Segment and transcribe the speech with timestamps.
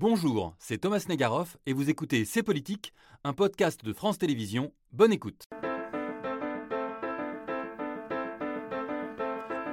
[0.00, 4.72] Bonjour, c'est Thomas Negaroff et vous écoutez C'est Politique, un podcast de France Télévisions.
[4.94, 5.44] Bonne écoute.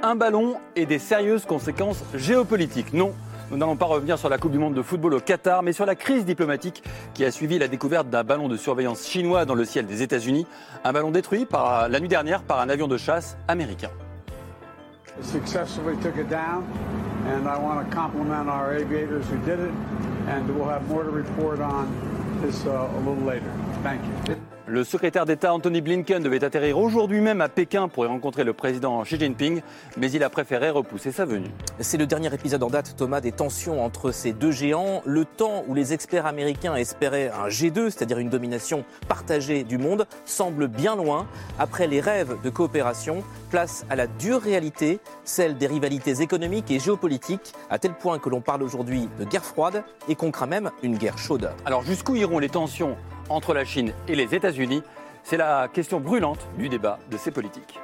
[0.03, 2.91] Un ballon et des sérieuses conséquences géopolitiques.
[2.91, 3.13] Non,
[3.51, 5.85] nous n'allons pas revenir sur la Coupe du Monde de football au Qatar, mais sur
[5.85, 6.83] la crise diplomatique
[7.13, 10.45] qui a suivi la découverte d'un ballon de surveillance chinois dans le ciel des États-Unis.
[10.83, 13.91] Un ballon détruit par, la nuit dernière par un avion de chasse américain.
[15.21, 16.63] successfully took it down,
[17.25, 19.71] and I want to compliment our aviators who did it,
[20.27, 23.51] and we'll have more to report on this uh, a little later.
[23.81, 24.46] Thank you.
[24.69, 28.51] Le secrétaire d'État Anthony Blinken devait atterrir aujourd'hui même à Pékin pour y rencontrer le
[28.51, 29.61] président Xi Jinping,
[29.95, 31.47] mais il a préféré repousser sa venue.
[31.79, 35.01] C'est le dernier épisode en date, Thomas, des tensions entre ces deux géants.
[35.05, 40.05] Le temps où les experts américains espéraient un G2, c'est-à-dire une domination partagée du monde,
[40.25, 41.27] semble bien loin.
[41.59, 46.79] Après les rêves de coopération, place à la dure réalité, celle des rivalités économiques et
[46.79, 50.71] géopolitiques, à tel point que l'on parle aujourd'hui de guerre froide et qu'on craint même
[50.83, 51.51] une guerre chaude.
[51.63, 52.97] Alors jusqu'où iront les tensions
[53.29, 54.81] entre la Chine et les États-Unis
[55.23, 57.79] C'est la question brûlante du débat de ces politiques.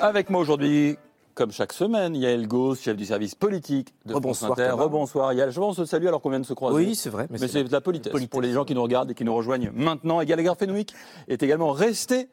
[0.00, 0.96] Avec moi aujourd'hui,
[1.34, 4.68] comme chaque semaine, Yael Gauss, chef du service politique de France Rebonsoir, Inter.
[4.70, 4.82] Thomas.
[4.82, 5.50] Rebonsoir Yael.
[5.50, 6.76] Je pense se saluer alors qu'on vient de se croiser.
[6.76, 7.26] Oui, c'est vrai.
[7.30, 8.30] Mais c'est c'est de la politesse, Politesse.
[8.30, 10.20] pour les gens qui nous regardent et qui nous rejoignent maintenant.
[10.20, 10.94] Et Gallagher Fenwick
[11.28, 12.28] est également resté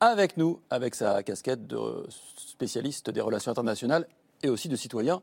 [0.00, 2.06] avec nous avec sa casquette de
[2.36, 4.06] spécialiste des relations internationales
[4.42, 5.22] et aussi de citoyen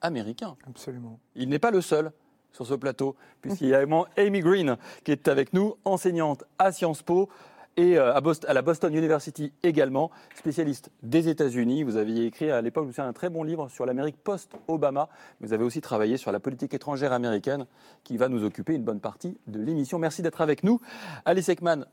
[0.00, 0.56] américain.
[0.66, 1.18] Absolument.
[1.34, 2.12] Il n'est pas le seul
[2.52, 6.72] sur ce plateau, puisqu'il y a également Amy Green qui est avec nous, enseignante à
[6.72, 7.28] Sciences Po
[7.76, 11.84] et euh, à, la Boston University également, spécialiste des États-Unis.
[11.84, 15.08] Vous aviez écrit à l'époque, je souviens, un très bon livre sur l'Amérique post-Obama.
[15.40, 17.66] Vous avez aussi travaillé sur la politique étrangère américaine
[18.02, 19.98] qui va nous occuper une bonne partie de l'émission.
[19.98, 20.80] Merci d'être avec nous.
[21.24, 21.86] Alice Ekman,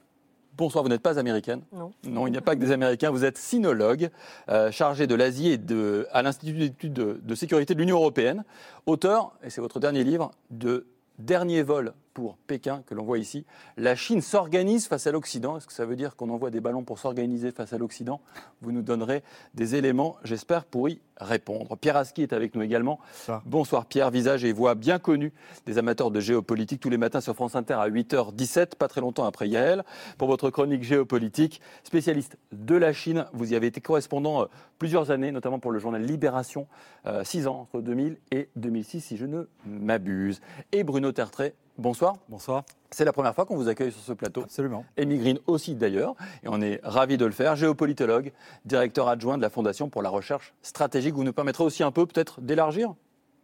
[0.57, 1.91] bonsoir, vous n'êtes pas américaine Non.
[2.03, 3.11] Non, il n'y a pas que des Américains.
[3.11, 4.09] Vous êtes sinologue,
[4.49, 8.43] euh, chargé de l'Asie et de, à l'Institut d'études de, de sécurité de l'Union européenne,
[8.85, 10.87] auteur, et c'est votre dernier livre, de
[11.19, 13.45] Dernier vol pour Pékin, que l'on voit ici.
[13.77, 15.55] La Chine s'organise face à l'Occident.
[15.55, 18.21] Est-ce que ça veut dire qu'on envoie des ballons pour s'organiser face à l'Occident?
[18.63, 19.21] Vous nous donnerez
[19.53, 21.77] des éléments, j'espère, pour y répondre.
[21.77, 22.99] Pierre Aski est avec nous également.
[22.99, 23.43] Bonsoir.
[23.45, 25.31] Bonsoir Pierre, visage et voix bien connus
[25.67, 29.25] des amateurs de géopolitique tous les matins sur France Inter à 8h17, pas très longtemps
[29.25, 29.83] après Yael,
[30.17, 31.61] pour votre chronique géopolitique.
[31.83, 34.45] Spécialiste de la Chine, vous y avez été correspondant euh,
[34.79, 36.67] plusieurs années, notamment pour le journal Libération,
[37.05, 40.41] euh, six ans, entre 2000 et 2006, si je ne m'abuse.
[40.71, 42.15] Et Bruno Tertrais, bonsoir.
[42.29, 42.63] Bonsoir.
[42.91, 44.43] C'est la première fois qu'on vous accueille sur ce plateau.
[44.43, 44.85] Absolument.
[44.97, 47.55] Amy Green aussi d'ailleurs, et on est ravi de le faire.
[47.55, 48.31] Géopolitologue,
[48.65, 51.13] directeur adjoint de la Fondation pour la recherche stratégique.
[51.13, 52.95] Vous nous permettrez aussi un peu peut-être d'élargir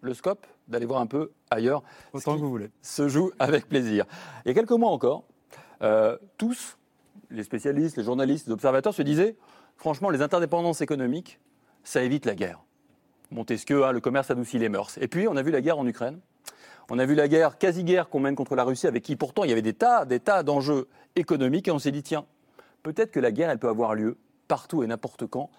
[0.01, 2.69] le scope, d'aller voir un peu ailleurs Autant que vous voulez.
[2.81, 4.05] se joue avec plaisir.
[4.43, 5.23] Il y a quelques mois encore,
[5.81, 6.77] euh, tous,
[7.29, 9.37] les spécialistes, les journalistes, les observateurs se disaient,
[9.77, 11.39] franchement, les interdépendances économiques,
[11.83, 12.59] ça évite la guerre.
[13.31, 14.97] Montesquieu, hein, le commerce adoucit les mœurs.
[14.99, 16.19] Et puis, on a vu la guerre en Ukraine.
[16.89, 19.49] On a vu la guerre, quasi-guerre qu'on mène contre la Russie, avec qui pourtant il
[19.49, 21.67] y avait des tas, des tas d'enjeux économiques.
[21.67, 22.25] Et on s'est dit, tiens,
[22.83, 24.17] peut-être que la guerre, elle peut avoir lieu
[24.47, 25.49] partout et n'importe quand.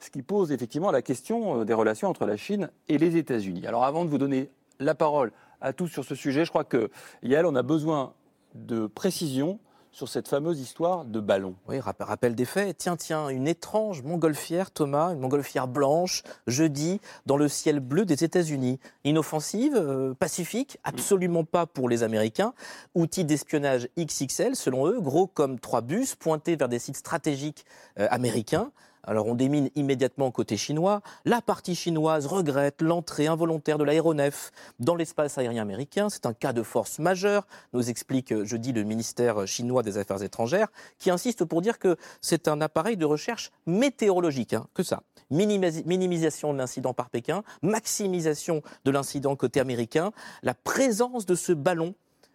[0.00, 3.66] Ce qui pose effectivement la question euh, des relations entre la Chine et les États-Unis.
[3.66, 6.90] Alors avant de vous donner la parole à tous sur ce sujet, je crois que
[7.22, 8.14] Yael, on a besoin
[8.54, 9.58] de précision
[9.92, 11.54] sur cette fameuse histoire de ballon.
[11.68, 12.78] Oui, rapp- rappel des faits.
[12.78, 18.22] Tiens, tiens, une étrange montgolfière, Thomas, une montgolfière blanche, jeudi, dans le ciel bleu des
[18.24, 18.78] États-Unis.
[19.04, 22.54] Inoffensive, euh, pacifique, absolument pas pour les Américains.
[22.94, 27.64] Outil d'espionnage XXL, selon eux, gros comme trois bus, pointés vers des sites stratégiques
[27.98, 28.70] euh, américains.
[29.04, 31.00] Alors on démine immédiatement côté chinois.
[31.24, 36.08] La partie chinoise regrette l'entrée involontaire de l'aéronef dans l'espace aérien américain.
[36.10, 40.68] C'est un cas de force majeure, nous explique jeudi le ministère chinois des Affaires étrangères,
[40.98, 45.02] qui insiste pour dire que c'est un appareil de recherche météorologique, hein, que ça.
[45.30, 50.10] Minimisation de l'incident par Pékin, maximisation de l'incident côté américain.
[50.42, 51.94] La présence de ce ballon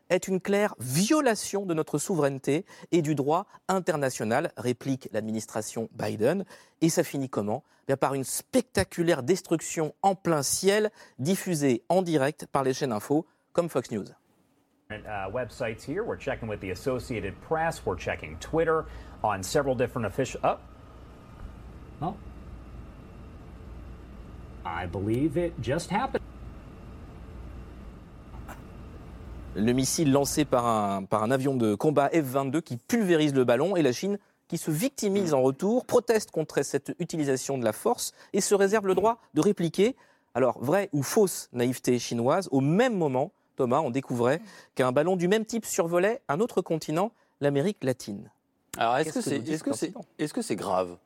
[0.10, 6.46] est une claire violation de notre souveraineté et du droit international, réplique l'administration Biden.
[6.82, 7.64] Et ça finit comment?
[7.88, 13.26] Bien Par une spectaculaire destruction en plein ciel, diffusée en direct par les chaînes info
[13.54, 14.06] comme Fox News.
[14.92, 16.04] uh, websites here.
[16.04, 17.86] We're checking with the Associated Press.
[17.86, 18.86] We're checking Twitter
[19.24, 20.40] on several different official.
[20.44, 20.58] Oh.
[22.02, 22.16] Oh.
[24.66, 26.24] I believe it just happened.
[29.58, 33.78] Le missile lancé par un, par un avion de combat F-22 qui pulvérise le ballon
[33.78, 34.18] et la Chine
[34.50, 38.86] qui se victimise en retour, proteste contre cette utilisation de la force et se réserve
[38.86, 39.96] le droit de répliquer.
[40.34, 44.42] Alors, vraie ou fausse naïveté chinoise, au même moment, Thomas, on découvrait
[44.76, 48.30] qu'un ballon du même type survolait un autre continent, l'Amérique latine.
[48.78, 50.98] Alors, est-ce est -ce c'est est -ce que c'est grave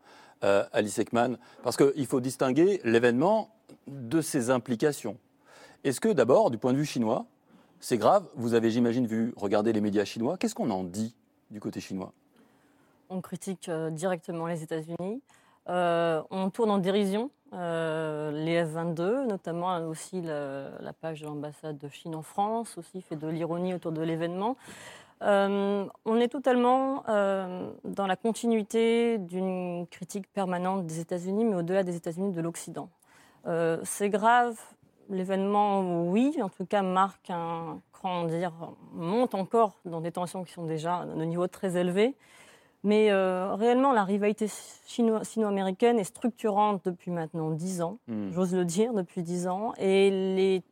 [0.44, 1.38] euh, Alice Ekman?
[1.62, 3.54] Parce qu'il faut distinguer l'événement
[3.88, 5.18] de ses implications.
[5.84, 7.28] Est-ce que d'abord, du point de vue chinois,
[7.80, 10.38] c'est grave Vous avez, j'imagine, vu regarder les médias chinois.
[10.38, 11.16] Qu'est-ce qu'on en dit
[11.50, 12.12] du côté chinois?
[13.10, 15.22] On critique euh, directement les États-Unis.
[15.70, 21.88] Euh, on tourne en dérision euh, les F-22, notamment aussi la, page de l'ambassade de
[21.88, 24.58] Chine en France, aussi fait de l'ironie autour de l'événement.
[25.22, 32.32] On est totalement dans la continuité d'une critique permanente des États-Unis, mais au-delà des États-Unis,
[32.32, 32.90] de l'Occident.
[33.84, 34.58] C'est grave,
[35.10, 38.54] l'événement, oui, en tout cas, marque un, comment dire,
[38.94, 42.16] monte encore dans des tensions qui sont déjà de niveau très élevé.
[42.84, 48.32] Mais euh, réellement, la rivalité sino-américaine est structurante depuis maintenant dix ans, Hmm.
[48.32, 49.74] j'ose le dire, depuis dix ans.
[49.78, 50.64] Et les,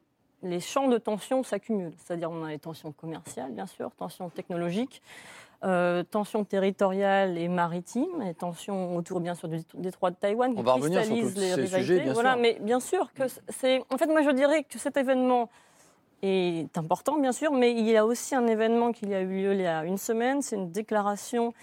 [0.42, 1.94] les champs de tension s'accumulent.
[1.98, 5.02] C'est-à-dire, on a les tensions commerciales, bien sûr, tensions technologiques,
[5.64, 10.60] euh, tensions territoriales et maritimes, et tensions autour, bien sûr, du détroit de Taïwan, qui
[10.60, 11.80] On va revenir sur cristallisent tous les ces rivalités.
[11.94, 12.42] sujets, bien voilà, sûr.
[12.42, 13.82] mais bien sûr que c'est.
[13.92, 15.50] En fait, moi, je dirais que cet événement
[16.22, 19.54] est important, bien sûr, mais il y a aussi un événement qui a eu lieu
[19.54, 20.42] il y a une semaine.
[20.42, 21.54] C'est une déclaration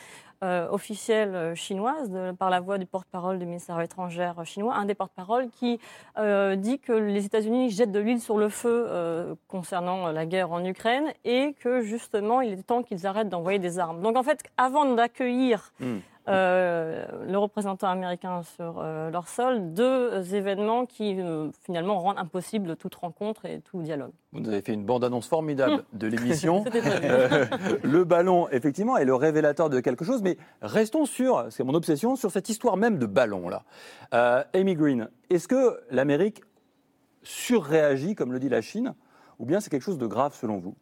[0.42, 4.94] euh, officielle euh, chinoise par la voix du porte-parole du ministère étrangère chinois, un des
[4.94, 5.78] porte-paroles qui
[6.18, 10.26] euh, dit que les États-Unis jettent de l'huile sur le feu euh, concernant euh, la
[10.26, 14.00] guerre en Ukraine et que justement il est temps qu'ils arrêtent d'envoyer des armes.
[14.02, 15.98] Donc en fait, avant d'accueillir Hmm.
[16.26, 22.76] Euh, le représentant américain sur euh, leur sol, deux événements qui euh, finalement rendent impossible
[22.76, 24.12] toute rencontre et tout dialogue.
[24.32, 26.64] Vous nous avez fait une bande-annonce formidable de l'émission.
[27.82, 32.16] Le ballon, effectivement, est le révélateur de quelque chose, mais restons sur, c'est mon obsession,
[32.16, 33.64] sur cette histoire même de ballon là.
[34.54, 36.42] Amy Green, est-ce que l'Amérique
[37.22, 38.94] surréagit, comme le dit la Chine,
[39.38, 40.74] ou bien c'est quelque chose de grave selon vous?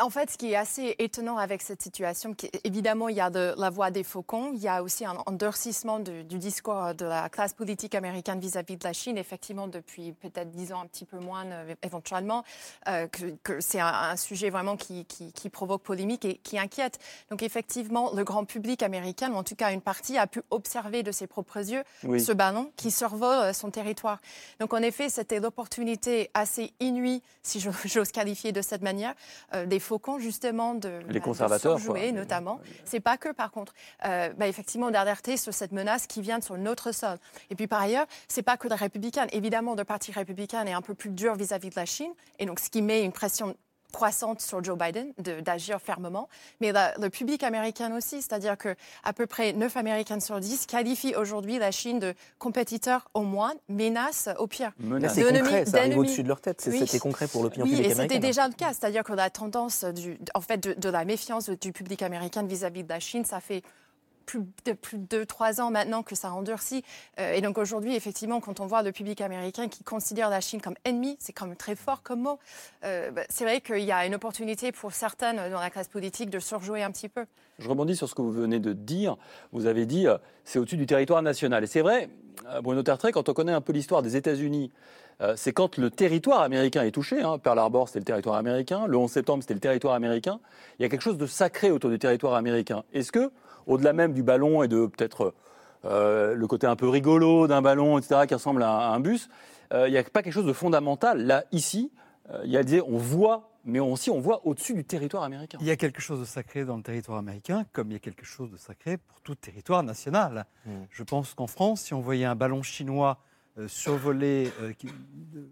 [0.00, 2.34] En fait, ce qui est assez étonnant avec cette situation,
[2.64, 5.98] évidemment, il y a de la voix des faucons, il y a aussi un endurcissement
[5.98, 10.50] du, du discours de la classe politique américaine vis-à-vis de la Chine, effectivement, depuis peut-être
[10.50, 12.44] dix ans, un petit peu moins euh, éventuellement,
[12.88, 16.58] euh, que, que c'est un, un sujet vraiment qui, qui- qui provoque polémique et qui
[16.58, 16.98] inquiète.
[17.30, 21.02] Donc, effectivement, le grand public américain, ou en tout cas une partie, a pu observer
[21.02, 22.20] de ses propres yeux Oui.
[22.20, 24.18] ce ballon qui survole euh, son territoire.
[24.60, 29.14] Donc, en effet, c'était l'opportunité assez inouïe, si j'ose qualifier de cette manière,
[29.54, 32.12] euh, des faucons, justement, de, Les bah, de conservateurs, quoi.
[32.12, 32.60] notamment.
[32.84, 33.72] C'est pas que, par contre,
[34.04, 37.16] euh, bah, effectivement, d'alerter sur cette menace qui vient sur notre sol.
[37.50, 39.26] Et puis, par ailleurs, c'est pas que les républicains.
[39.32, 42.60] Évidemment, le parti républicain est un peu plus dur vis-à-vis de la Chine, et donc
[42.60, 43.56] ce qui met une pression
[43.92, 46.28] croissante sur Joe Biden de- d'agir fermement,
[46.60, 48.74] mais la- le public américain aussi, c'est-à-dire que
[49.04, 53.54] à peu près 9 Américains sur 10 qualifient aujourd'hui la Chine de compétiteur au moins,
[53.68, 54.72] menace au pire.
[54.78, 55.14] Menace.
[55.18, 56.62] concret, ça arrive au-dessus de leur tête.
[56.70, 56.78] Oui.
[56.86, 58.20] C'était concret pour l'opinion Oui, publique et c'était américaine.
[58.22, 61.72] déjà le cas, c'est-à-dire que la tendance du, en fait, de, de la méfiance du
[61.72, 63.62] public américain vis-à-vis de la Chine, ça fait
[64.28, 66.84] plus de plus de trois ans maintenant que ça endurcit.
[67.18, 70.60] Euh, et donc aujourd'hui, effectivement, quand on voit le public américain qui considère la Chine
[70.60, 72.38] comme ennemi, c'est quand même très fort comme mot.
[72.84, 76.28] Euh, bah, c'est vrai qu'il y a une opportunité pour certaines dans la classe politique
[76.28, 77.24] de surjouer un petit peu.
[77.58, 79.16] Je rebondis sur ce que vous venez de dire.
[79.52, 81.64] Vous avez dit euh, c'est au-dessus du territoire national.
[81.64, 82.08] Et c'est vrai,
[82.48, 84.70] euh, Bruno Tertrais, quand on connaît un peu l'histoire des États-Unis,
[85.20, 87.20] euh, c'est quand le territoire américain est touché.
[87.20, 87.38] Hein.
[87.38, 88.86] Pearl Harbor, c'était le territoire américain.
[88.86, 90.38] Le 11 septembre, c'était le territoire américain.
[90.78, 92.84] Il y a quelque chose de sacré autour du territoire américain.
[92.92, 93.32] Est-ce que,
[93.68, 95.34] au-delà même du ballon et de peut-être
[95.84, 99.28] euh, le côté un peu rigolo d'un ballon, etc., qui ressemble à, à un bus,
[99.72, 101.92] euh, il n'y a pas quelque chose de fondamental là, ici
[102.30, 105.58] euh, Il y a des, on voit, mais aussi on voit au-dessus du territoire américain.
[105.60, 108.00] Il y a quelque chose de sacré dans le territoire américain, comme il y a
[108.00, 110.46] quelque chose de sacré pour tout territoire national.
[110.66, 110.70] Mm.
[110.90, 113.18] Je pense qu'en France, si on voyait un ballon chinois
[113.58, 114.72] euh, survoler euh,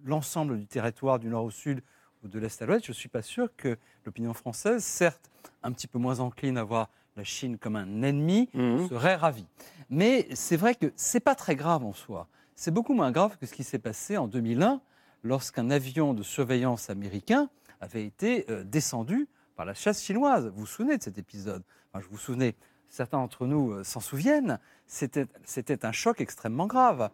[0.04, 1.82] l'ensemble du territoire du nord au sud
[2.22, 5.30] ou de l'est à l'ouest, je ne suis pas sûr que l'opinion française, certes
[5.62, 8.88] un petit peu moins encline à voir la Chine comme un ennemi, Mhm.
[8.88, 9.46] serait ravie.
[9.90, 12.28] Mais c'est vrai que c'est pas très grave en soi.
[12.54, 14.80] C'est beaucoup moins grave que ce qui s'est passé en 2001
[15.22, 17.48] lorsqu'un avion de surveillance américain
[17.80, 20.46] avait été euh, descendu par la chasse chinoise.
[20.48, 21.62] Vous vous souvenez de cet épisode?
[21.92, 22.54] Enfin, Je vous souvenez,
[22.88, 24.58] certains d'entre nous euh, s'en souviennent.
[24.86, 27.10] C'était un choc extrêmement grave.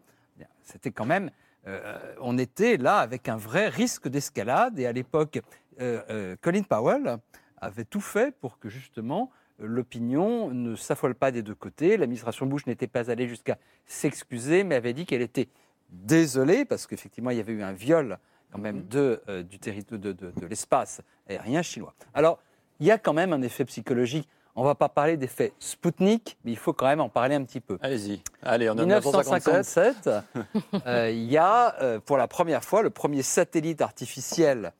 [0.62, 1.30] C'était quand même,
[1.66, 4.78] euh, on était là avec un vrai risque d'escalade.
[4.78, 5.40] Et à l'époque,
[5.80, 7.18] euh, euh, Colin Powell
[7.60, 9.30] avait tout fait pour que justement
[9.66, 11.96] l'opinion ne s'affole pas des deux côtés.
[11.96, 15.48] L'administration Bush n'était pas allée jusqu'à s'excuser, mais avait dit qu'elle était
[15.90, 18.18] désolée parce qu'effectivement il y avait eu un viol
[18.52, 21.94] quand même de, euh, du territoire de, de- de l'espace aérien chinois.
[22.14, 22.38] Alors
[22.80, 24.28] il y a quand même un effet psychologique.
[24.54, 27.42] On ne va pas parler d'effet Spoutnik, mais il faut quand même en parler un
[27.44, 27.78] petit peu.
[27.80, 28.20] Allez-y.
[28.42, 30.06] Allez, on est en 1957.
[30.06, 34.72] 1957, euh, il y a euh, pour la première fois le premier satellite artificiel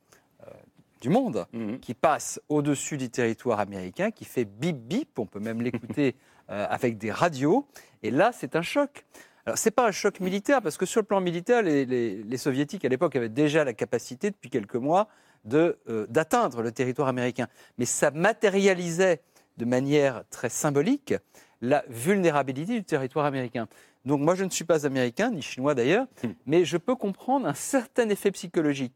[1.02, 1.80] du monde Mhm.
[1.80, 6.16] qui passe au-dessus du territoire américain, qui fait bip bip, on peut même l'écouter
[6.50, 7.66] euh, avec des radios.
[8.02, 9.04] Et là, c'est un choc.
[9.44, 12.23] Alors, ce n'est pas un choc militaire, parce que sur le plan militaire, les, les-
[12.23, 15.09] les soviétiques, à l'époque, avaient déjà la capacité, depuis quelques mois,
[15.52, 15.75] euh,
[16.09, 17.49] d'atteindre le territoire américain.
[17.76, 19.21] Mais ça matérialisait
[19.56, 21.14] de manière très symbolique
[21.61, 23.66] la vulnérabilité du territoire américain.
[24.04, 26.06] Donc moi, je ne suis pas américain, ni chinois d'ailleurs,
[26.47, 28.94] mais je peux comprendre un certain effet psychologique.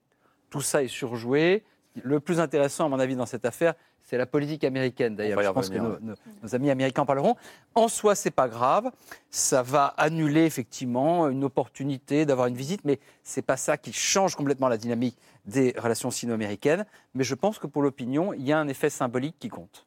[0.50, 1.64] Tout ça est surjoué.
[2.02, 5.16] Le plus intéressant, à mon avis, dans cette affaire, c'est la politique américaine.
[5.16, 7.34] D'ailleurs, je pense que nos, nos- nos amis américains en parleront.
[7.74, 8.90] En soi, c'est pas grave.
[9.30, 14.36] Ça va annuler effectivement une opportunité d'avoir une visite, mais c'est pas ça qui change
[14.36, 16.84] complètement la dynamique des relations sino-américaines.
[17.14, 19.86] Mais je pense que pour l'opinion, il y a un effet symbolique qui compte.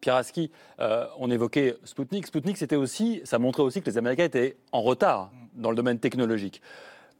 [0.00, 2.26] Pierre Aski, euh, on évoquait Spoutnik.
[2.26, 6.00] Spoutnik, c'était aussi, ça montrait aussi que les Américains étaient en retard dans le domaine
[6.00, 6.60] technologique.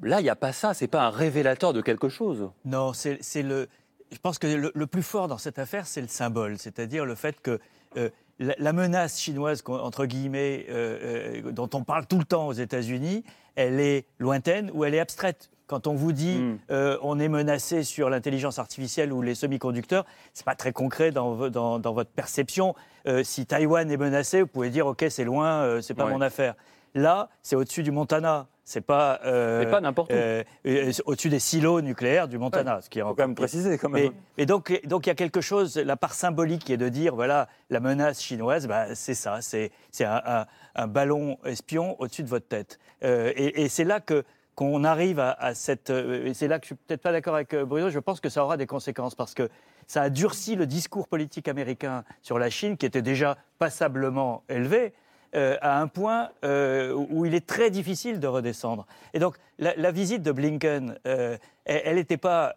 [0.03, 0.75] Là, il n'y a pas ça.
[0.75, 2.51] C'est pas un révélateur de quelque chose.
[2.65, 3.69] Non, c'est le.
[4.13, 7.15] Je pense que le, le plus fort dans cette affaire, c'est le symbole, c'est-à-dire le
[7.15, 7.59] fait que
[7.97, 12.47] euh, la, la menace chinoise, entre guillemets, euh, euh, dont on parle tout le temps
[12.49, 13.25] aux États-Unis,
[13.57, 15.51] elle est lointaine ou elle est abstraite.
[15.67, 16.59] Quand on vous dit Mm.
[16.71, 21.33] euh, on est menacé sur l'intelligence artificielle ou les semi-conducteurs, c'est pas très concret dans,
[21.35, 22.75] vo- dans- dans votre perception.
[23.23, 26.13] Si Taïwan est menacé, vous pouvez dire ok c'est loin, c'est pas Ouais.
[26.13, 26.55] mon affaire.
[26.95, 28.47] Là, c'est au-dessus du Montana.
[28.67, 30.15] C'est pas, euh, pas n'importe où.
[30.15, 33.35] euh, euh, au-dessus des silos nucléaires du Montana, ce qui est Il faut quand même
[33.35, 34.13] préciser quand même.
[34.39, 37.15] Mais donc, donc il y a quelque chose, la part symbolique qui est de dire,
[37.15, 42.23] voilà, la menace chinoise, bah, c'est ça, c'est c'est un, un- un ballon espion au-dessus
[42.23, 42.79] de votre tête.
[43.05, 46.59] Euh, et et c'est là que qu'on arrive à, à cette, euh, et c'est là
[46.59, 47.91] que je suis peut-être pas d'accord avec euh, Bruno.
[47.91, 49.51] Je pense que ça aura des conséquences parce que
[49.87, 54.95] ça a durci le discours politique américain sur la Chine, qui était déjà passablement élevé.
[55.35, 58.87] Euh, à un point euh, où il est très difficile de redescendre.
[59.15, 62.55] Et donc, la, la visite de Blinken, euh, elle n'était pas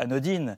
[0.00, 0.56] anodine.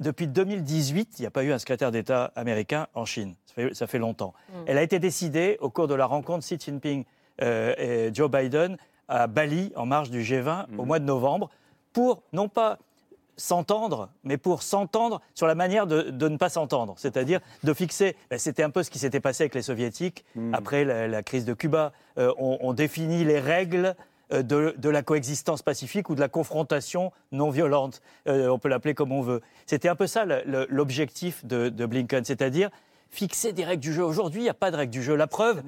[0.00, 3.34] Depuis 2018, il n'y a pas eu un secrétaire d'État américain en Chine.
[3.44, 4.32] Ça fait, ça fait longtemps.
[4.66, 7.04] Elle a été décidée au cours de la rencontre Xi Jinping
[7.40, 11.50] et Joe Biden à Bali, en marge du G20, au mois de novembre,
[11.92, 12.78] pour non pas
[13.36, 16.94] s'entendre, mais pour s'entendre sur la manière de, de ne pas s'entendre.
[16.96, 18.16] C'est-à-dire de fixer.
[18.30, 21.44] ben, C'était un peu ce qui s'était passé avec les Soviétiques après la, la crise
[21.44, 21.92] de Cuba.
[22.18, 23.94] Euh, on, on définit les règles
[24.32, 28.00] euh, de, de la coexistence pacifique ou de la confrontation non violente.
[28.26, 29.42] Euh, on peut l'appeler comme on veut.
[29.66, 30.24] C'était un peu ça
[30.68, 32.70] l'objectif de, de Blinken, c'est-à-dire
[33.10, 34.04] fixer des règles du jeu.
[34.04, 35.14] Aujourd'hui, il n'y a pas de règles du jeu.
[35.14, 35.62] La preuve,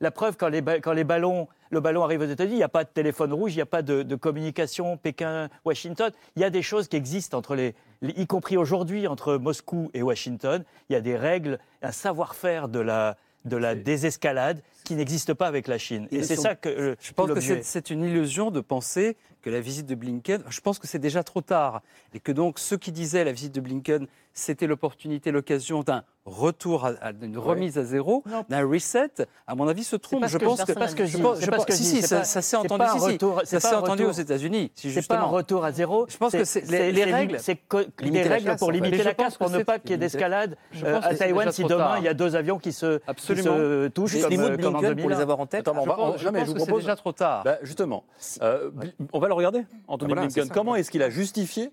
[0.00, 2.68] la preuve quand, les, quand les ballons, le ballon arrive aux États-Unis, il n'y a
[2.68, 6.10] pas de téléphone rouge, il n'y a pas de, de communication Pékin-Washington.
[6.36, 10.02] Il y a des choses qui existent entre les, y compris aujourd'hui entre Moscou et
[10.02, 10.64] Washington.
[10.88, 15.46] Il y a des règles, un savoir-faire de la de la désescalade qui n'existe pas
[15.46, 16.08] avec la Chine.
[16.10, 19.60] Et c'est ça que euh, Je pense que c'est une illusion de penser que la
[19.60, 21.80] visite de Blinken, je pense que c'est déjà trop tard,
[22.12, 26.84] et que donc ceux qui disaient la visite de Blinken, c'était l'opportunité, l'occasion d'un retour,
[26.84, 29.12] à, à- d'une remise à zéro, d'un reset,
[29.46, 30.26] à mon avis, se trompe.
[30.26, 32.42] Je pense que, c'est pas ce que je pense- je si, si, ça, pas- ça
[32.42, 35.28] s'est entendu, si, retour- ça s'est entendu aux États-Unis, si C'est pas un justement.
[35.28, 36.06] retour à zéro.
[36.08, 39.36] Je pense que c'est- les- les règles- c'est la règles casse, pour limiter la casse,
[39.36, 41.98] pour ne pas qu'il y ait d'escalade euh, à Taïwan si demain tard.
[41.98, 43.56] il y a deux avions qui se, qui Absolument.
[43.56, 45.08] se touchent Les, les mots de Blinken, pour 2001.
[45.14, 47.44] les avoir en tête, on Je pense, que c'est propose- déjà trop tard.
[47.44, 48.02] Bah, justement,
[48.42, 48.70] euh,
[49.12, 50.48] on va le regarder, Anthony Voilà, Blinken.
[50.48, 50.54] ça.
[50.54, 51.70] Comment est-ce qu'il a justifié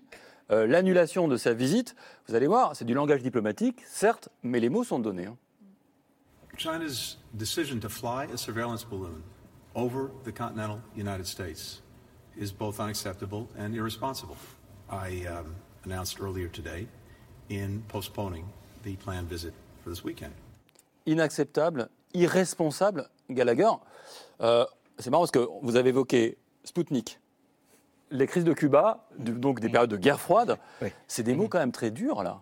[0.50, 1.94] euh, l'annulation de sa visite?
[2.28, 5.26] Vous allez voir, c'est du langage diplomatique, certes, mais les mots sont donnés.
[5.26, 5.36] hein.
[6.56, 9.22] China's decision to fly a surveillance balloon
[9.74, 11.82] over the continental United States
[12.38, 14.36] is both unacceptable and irresponsible.
[14.88, 16.86] I um, announced earlier today
[17.50, 18.44] in postponing
[18.84, 19.52] the planned visit
[19.82, 20.32] for this weekend.
[21.06, 23.70] Inacceptable, irresponsable, Gallagher.
[24.40, 24.64] Euh,
[24.98, 27.18] c'est marrant parce que vous avez évoqué Spoutnik,
[28.10, 30.58] les crises de Cuba, donc des périodes de guerre froide.
[30.82, 30.88] Oui.
[31.08, 32.40] C'est des mots quand même très durs, là.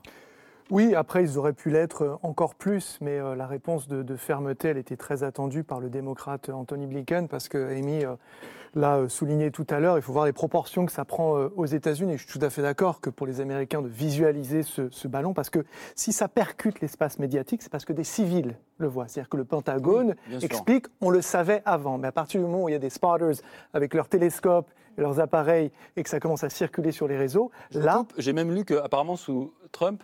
[0.70, 4.68] Oui, après, ils auraient pu l'être encore plus, mais euh, la réponse de, de fermeté,
[4.68, 8.14] elle était très attendue par le démocrate Anthony Blinken, parce que Amy euh,
[8.74, 11.52] l'a euh, souligné tout à l'heure, il faut voir les proportions que ça prend euh,
[11.56, 12.16] aux États-Unis.
[12.16, 15.34] Je suis tout à fait d'accord que pour les Américains de visualiser ce, ce ballon,
[15.34, 15.62] parce que
[15.94, 19.08] si ça percute l'espace médiatique, c'est parce que des civils le voient.
[19.08, 22.68] C'est-à-dire que le Pentagone explique, on le savait avant, mais à partir du moment où
[22.70, 23.42] il y a des spotters
[23.74, 27.50] avec leurs télescopes et leurs appareils et que ça commence à circuler sur les réseaux,
[27.70, 28.04] Je là.
[28.18, 30.02] J'ai même lu qu'apparemment, sous Trump,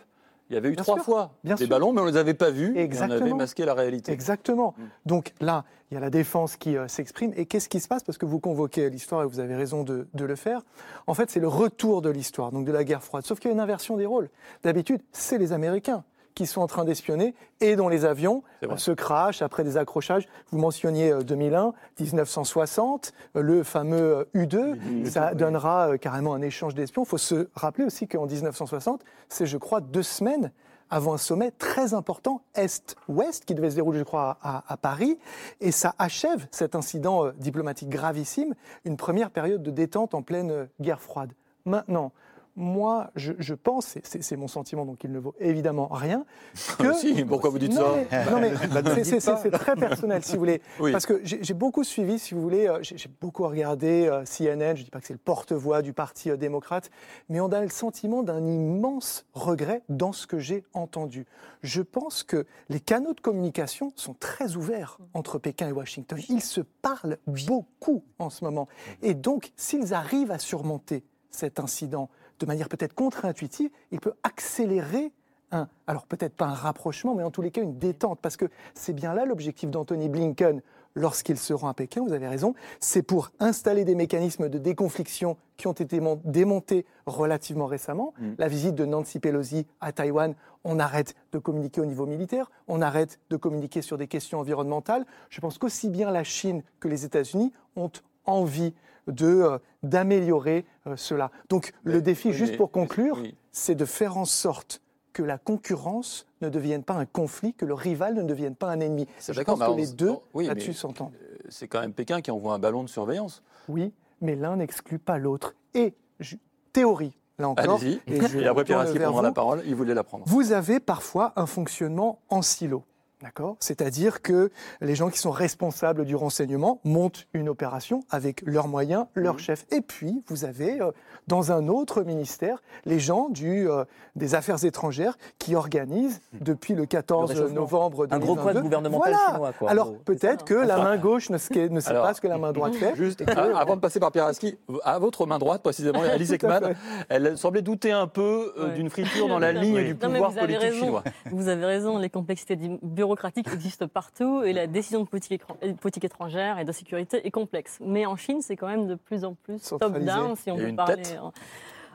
[0.51, 1.69] il y avait eu Bien trois sûr, fois bien des sûr.
[1.71, 2.69] ballons, mais on ne les avait pas vus.
[2.69, 3.37] et on avait Exactement.
[3.37, 4.13] masqué la réalité.
[4.13, 4.75] Exactement.
[5.05, 7.33] Donc là, il y a la défense qui euh, s'exprime.
[7.37, 8.03] Et qu'est-ce qui se passe?
[8.03, 10.63] Parce que vous convoquez l'histoire et vous avez raison de, de le faire.
[11.07, 13.25] En fait, c'est le retour de l'histoire, donc de la guerre froide.
[13.27, 14.31] Sauf qu'il y a une inversion des rôles.
[14.63, 16.03] D'habitude, c'est les Américains
[16.39, 20.29] qui sont en train d'espionner et dont les avions euh, se crachent après des accrochages.
[20.53, 25.05] Vous mentionniez euh, 2001, 1960, euh, le fameux euh, U2.
[25.11, 27.03] Ça donnera euh, carrément un échange d'espions.
[27.03, 30.53] Il faut se rappeler aussi qu'en 1960, c'est, je crois, deux semaines
[30.91, 35.19] avant un sommet très important Est-Ouest qui devait se dérouler, je crois, à, à Paris.
[35.61, 38.55] Et ça achève cet incident euh, diplomatique gravissime,
[38.85, 41.33] une première période de détente en pleine euh, guerre froide.
[41.65, 42.13] Maintenant,
[42.59, 46.25] moi, je, je pense, c'est mon sentiment, donc il ne vaut évidemment rien,
[46.79, 46.93] que...
[46.95, 50.61] Si, pourquoi vous dites non, ça mais, non, mais c'est- très personnel, si vous voulez.
[50.81, 50.93] Oui.
[50.93, 54.75] Parce que j'ai beaucoup suivi, si vous voulez, euh, j'ai j'ai beaucoup regardé euh, CNN,
[54.75, 56.91] je ne dis pas que c'est le porte-voix du Parti euh, démocrate,
[57.29, 61.27] mais on a le sentiment d'un immense regret dans ce que j'ai entendu.
[61.63, 66.19] Je pense que les canaux de communication sont très ouverts entre Pékin et Washington.
[66.29, 68.69] Ils se parlent beaucoup en ce moment.
[69.03, 72.09] Et donc, s'ils arrivent à surmonter cet incident
[72.41, 75.13] de manière peut-être contre-intuitive, il peut accélérer
[75.51, 78.47] un, alors peut-être pas un rapprochement, mais en tous les cas une détente, parce que
[78.75, 80.61] c'est bien là l'objectif d'Anthony Blinken
[80.95, 85.37] lorsqu'il se rend à Pékin, vous avez raison, c'est pour installer des mécanismes de déconfliction
[85.57, 88.13] qui ont été mon- démontés relativement récemment.
[88.37, 92.83] La visite de Nancy Pelosi à Taïwan, on arrête de communiquer au niveau militaire, on
[92.83, 95.07] arrête de communiquer sur des questions environnementales.
[95.31, 97.91] Je pense qu'aussi bien la Chine que les États-Unis ont
[98.29, 98.75] envie
[99.07, 101.31] de, euh, d'améliorer euh, cela.
[101.49, 103.35] Donc le défi, oui, juste pour conclure, oui.
[103.53, 104.81] c'est de faire en sorte
[105.13, 108.81] que la concurrence ne devienne pas un conflit, que le rival ne devienne pas un
[108.81, 109.07] ennemi.
[109.27, 111.13] Je pense que on- les deux oui, là-dessus s'entendent.
[111.49, 113.43] C'est quand même Pékin qui envoie un ballon de surveillance.
[113.69, 115.55] Oui, mais l'un n'exclut pas l'autre.
[115.75, 116.37] Et je-
[116.73, 117.81] théorie, là encore.
[117.81, 118.01] Allez-y.
[118.07, 118.85] et je Et après, Pierre
[119.23, 119.63] la parole.
[119.67, 120.25] Il voulait la prendre.
[120.29, 122.85] Vous avez parfois un fonctionnement en silo.
[123.21, 123.57] D'accord?
[123.59, 129.07] C'est-à-dire que les gens qui sont responsables du renseignement montent une opération avec leurs moyens,
[129.15, 129.41] leurs Mhm.
[129.41, 129.67] chefs.
[129.73, 130.93] Et puis, vous avez euh,
[131.27, 133.85] dans un autre ministère les gens du, euh,
[134.15, 137.61] des Affaires étrangères qui organisent depuis le 14 Le réchauffement.
[137.61, 138.53] novembre Un gros 2022.
[138.53, 139.33] quad gouvernemental Voilà.
[139.33, 142.21] chinois, quoi, Alors, peut-être que la main gauche ne sait, ne sait Alors, pas ce
[142.21, 142.95] que la main droite fait.
[142.95, 146.31] Juste que- à- avant de passer par Pierre Aski, à votre main droite précisément, Alice
[146.31, 146.73] Ekman,
[147.09, 148.75] elle semblait douter un peu euh, Ouais.
[148.75, 149.61] d'une friture dans la Oui.
[149.61, 150.85] ligne du Non, pouvoir vous avez politique raison.
[150.85, 151.03] chinois.
[151.33, 155.73] Vous avez raison, les complexités dim- bureaucratiques existent partout et la décision de politique, euh,
[155.75, 157.79] politique étrangère et de sécurité est complexe.
[157.81, 160.97] Mais en Chine, c'est quand même de plus en plus top-down, si on une parler.
[160.97, 161.19] tête.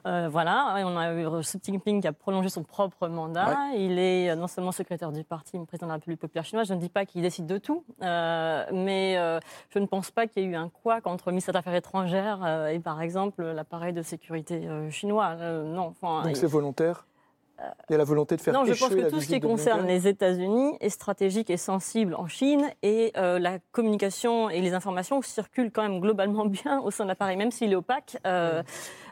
[0.06, 3.56] Euh, voilà, on a eu Xi Jinping qui a prolongé son propre mandat.
[3.78, 6.68] Il est euh, non seulement secrétaire du parti, mais président de la République populaire chinoise.
[6.68, 10.28] Je ne dis pas qu'il décide de tout, euh, mais euh, je ne pense pas
[10.28, 13.02] qu'il y ait eu un couac entre le ministère des Affaires étrangères euh, et, par
[13.02, 15.38] exemple, l'appareil de sécurité euh, chinois.
[15.40, 17.06] Euh, non, enfin, Donc c'est volontaire
[17.90, 19.88] Il y a la volonté de faire non, je pense que tout ce qui concerne
[19.88, 25.22] les États-Unis est stratégique et sensible en Chine et euh, la communication et les informations
[25.22, 28.18] circulent quand même globalement bien au sein de l'appareil, même s'il est opaque.
[28.26, 28.64] euh,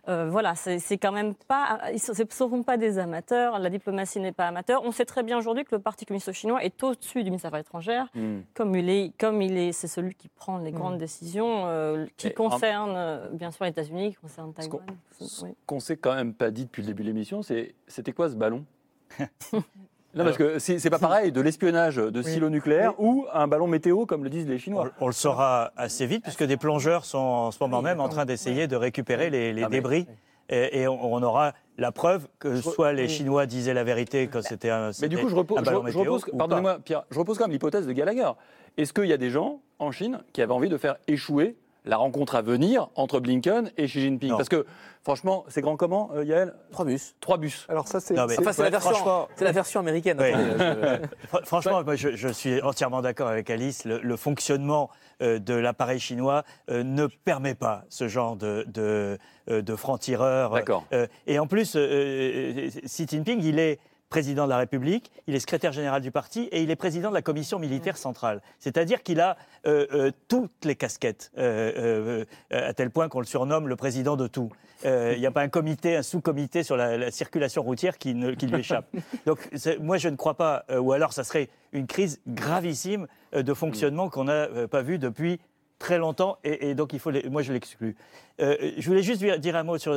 [0.08, 3.60] euh, voilà, c'est quand même pas, ils ne sont pas des amateurs.
[3.60, 4.82] La diplomatie n'est pas amateur.
[4.84, 7.58] On sait très bien aujourd'hui que le Parti communiste chinois est au-dessus du ministère des
[7.58, 8.40] Affaires étrangères, Hmm.
[8.54, 12.28] comme il est, comme il est, c'est celui qui prend les grandes décisions euh, qui
[12.28, 14.98] Et concernent euh, bien sûr les États-Unis, qui concernent Ce qu'on- Taïwan.
[15.20, 18.30] Ce qu'on s'est quand même pas dit depuis le début de l'émission, c'est c'était quoi
[18.30, 18.66] ce ballon?
[20.14, 24.06] Non, parce que c'est pas pareil de l'espionnage de silos nucléaires ou un ballon météo,
[24.06, 24.90] comme le disent les Chinois.
[25.00, 28.10] On, on le saura assez vite, puisque des plongeurs sont en ce moment même en
[28.10, 30.08] train d'essayer de récupérer les, les Ah, débris.
[30.50, 33.08] Et, et on, on aura la preuve que Je re- soit les.
[33.08, 36.80] Chinois disaient la vérité que c'était un, Mais du coup, je repose, je, je pardonnez-moi,
[36.84, 38.32] Pierre, je repose quand même l'hypothèse de Gallagher.
[38.76, 41.98] Est-ce qu'il y a des gens en Chine qui avaient envie de faire échouer la
[41.98, 44.38] rencontre à venir entre Blinken et Xi Jinping Non.
[44.38, 44.66] Parce que,
[45.04, 46.54] franchement, c'est grand comment, euh, Yael?
[46.72, 47.16] Trois bus.
[47.20, 47.66] Trois bus.
[47.70, 49.80] Alors ça, c'est Non, mais- c'est- Enfin, c'est la, Ouais, version- franchement- c'est la version
[49.80, 50.20] américaine.
[50.20, 53.86] Attendez, je- Franchement, moi, je, je suis entièrement d'accord avec Alice.
[53.86, 54.90] Le, le fonctionnement
[55.24, 59.18] euh, de l'appareil chinois euh, ne permet pas ce genre de, de,
[59.50, 60.52] euh, de franc-tireur.
[60.52, 60.86] D'accord.
[61.28, 63.80] Et en plus, Xi Jinping, il est
[64.12, 67.16] président de la République, il est secrétaire général du parti et il est président de
[67.16, 68.42] la commission militaire centrale.
[68.60, 73.68] C'est-à-dire qu'il a euh, euh, toutes les casquettes, euh, à tel point qu'on le surnomme
[73.68, 74.52] le président de tout.
[74.84, 78.32] Il n'y a pas un comité, un sous-comité sur la, la circulation routière qui, ne-
[78.34, 78.86] qui lui échappe.
[79.26, 79.40] Donc
[79.80, 84.26] moi, je ne crois pas, ou alors ça serait une crise gravissime de fonctionnement qu'on
[84.26, 85.40] n'a pas vu depuis
[85.80, 87.96] très longtemps, et, et donc il faut les- moi je l'exclus.
[88.40, 89.94] Euh, je voulais juste dire- un mot sur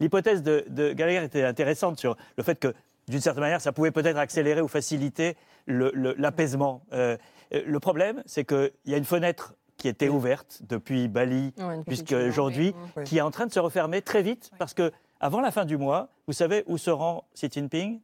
[0.00, 2.72] l'hypothèse de, de Gallagher était intéressante sur le fait que
[3.08, 6.82] d'une certaine manière ça pouvait peut-être accélérer ou faciliter le- le- l'apaisement.
[6.92, 7.16] Euh,
[7.54, 11.94] euh, le problème, c'est qu'il y a une fenêtre qui était ouverte depuis Bali Ouais,
[11.94, 13.04] Chine, aujourd'hui, oui.
[13.04, 14.90] qui est en train de se refermer très vite parce que
[15.20, 18.00] avant la fin du mois, vous savez où se rend Xi Jinping?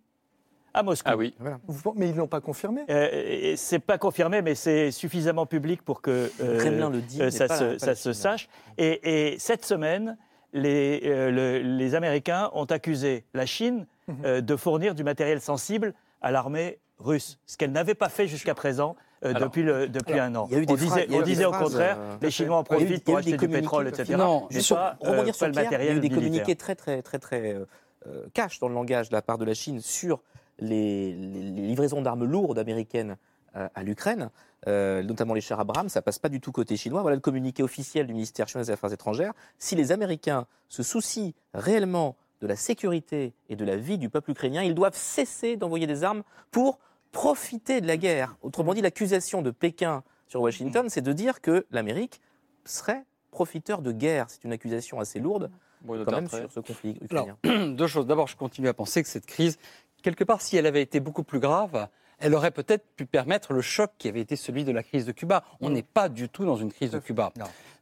[0.74, 1.06] À Moscou.
[1.10, 1.34] Ah oui.
[1.66, 2.82] Vous- Mais ils ne l'ont pas confirmé.
[2.88, 6.10] Euh, c'est pas confirmé, mais c'est suffisamment public pour que
[6.40, 8.48] euh, Le Kremlin le dit, euh, ça, pas se, ça sache.
[8.78, 10.16] Et, et cette semaine,
[10.54, 13.86] les, euh, le- les Américains ont accusé la Chine.
[14.24, 18.54] Euh, de fournir du matériel sensible à l'armée russe, ce qu'elle n'avait pas fait jusqu'à
[18.54, 18.96] présent.
[19.24, 20.48] euh, Alors, depuis le, depuis alors, un an.
[20.50, 20.74] on
[21.22, 24.14] disait, on au contraire, euh, les Chinois en eu- profitent pour acheter du pétrole, etc.
[24.16, 26.08] Non, mais pour pas, rebondir pas sur le Pierre, il y a matériel eu des
[26.08, 26.18] militaire.
[26.18, 27.56] communiqués très, très, très, très,
[28.34, 30.20] cash dans le langage de la part de la Chine sur
[30.58, 33.16] les, livraisons d'armes lourdes américaines
[33.54, 34.30] à l'Ukraine,
[34.68, 37.02] euh, notamment les chars Abrams, ça passe pas du tout côté chinois.
[37.02, 39.32] Voilà le communiqué officiel du ministère chinois des Affaires étrangères.
[39.58, 44.32] Si les Américains se soucient réellement de la sécurité et de la vie du peuple
[44.32, 46.80] ukrainien, ils doivent cesser d'envoyer des armes pour
[47.12, 48.36] profiter de la guerre.
[48.42, 52.20] Autrement dit, l'accusation de Pékin sur Washington, c'est de dire que l'Amérique
[52.64, 54.26] serait profiteur de guerre.
[54.28, 55.50] C'est une accusation assez lourde
[55.82, 57.68] Bruno quand même sur ce conflit Alors, ukrainien.
[57.74, 58.06] deux choses.
[58.06, 59.58] D'abord, je continue à penser que cette crise,
[60.02, 61.88] quelque part, si elle avait été beaucoup plus grave,
[62.22, 65.12] elle aurait peut-être pu permettre le choc qui avait été celui de la crise de
[65.12, 65.44] Cuba.
[65.60, 67.32] On n'est pas du tout dans une crise de Cuba.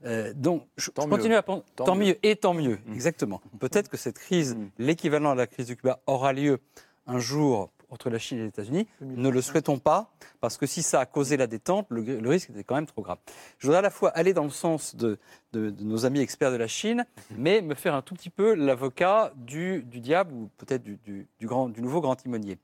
[0.05, 1.17] Euh, donc, je, Tant je mieux.
[1.17, 1.63] continue à penser.
[1.77, 2.07] Tant Tant, mieux.
[2.07, 2.19] mieux.
[2.23, 3.41] et tant mieux, exactement.
[3.59, 4.69] Peut-être que cette crise, Mm.
[4.79, 6.59] l'équivalent de la crise de Cuba, aura lieu
[7.07, 8.87] un jour entre la Chine et les États-Unis.
[9.01, 12.51] Ne le souhaitons pas, parce que si ça a causé la détente, le, le risque
[12.51, 13.19] était quand même trop grave.
[13.59, 15.19] Je voudrais à la fois aller dans le sens de,
[15.53, 17.05] de- de nos amis experts de la Chine,
[17.37, 21.27] mais me faire un tout petit peu l'avocat du, du diable, ou peut-être du, du-
[21.41, 22.59] du grand, du nouveau grand timonier.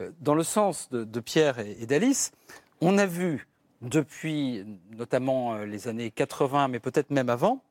[0.00, 2.32] Euh, Dans le sens de, de Pierre et, et d'Alice,
[2.80, 3.48] on a vu
[3.80, 4.64] depuis
[4.96, 7.62] notamment euh, les années 80, mais peut-être même avant,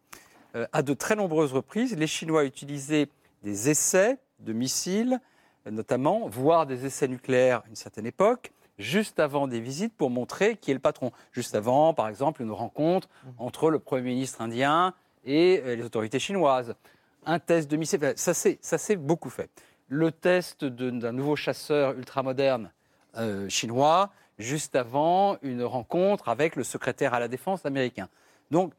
[0.55, 3.07] euh, à de très nombreuses reprises, les Chinois utilisaient
[3.43, 5.19] des essais de missiles,
[5.69, 10.57] notamment, voire des essais nucléaires à une certaine époque, juste avant des visites pour montrer
[10.57, 11.11] qui est le patron.
[11.31, 13.07] Juste avant, par exemple, une rencontre
[13.37, 16.73] entre le Premier ministre indien et les autorités chinoises.
[17.25, 19.51] Un test de missile, ça s'est beaucoup fait.
[19.93, 22.71] Le test d'un nouveau chasseur ultramoderne
[23.17, 28.07] euh, chinois, juste avant une rencontre avec le secrétaire à la défense américain.
[28.51, 28.71] Donc,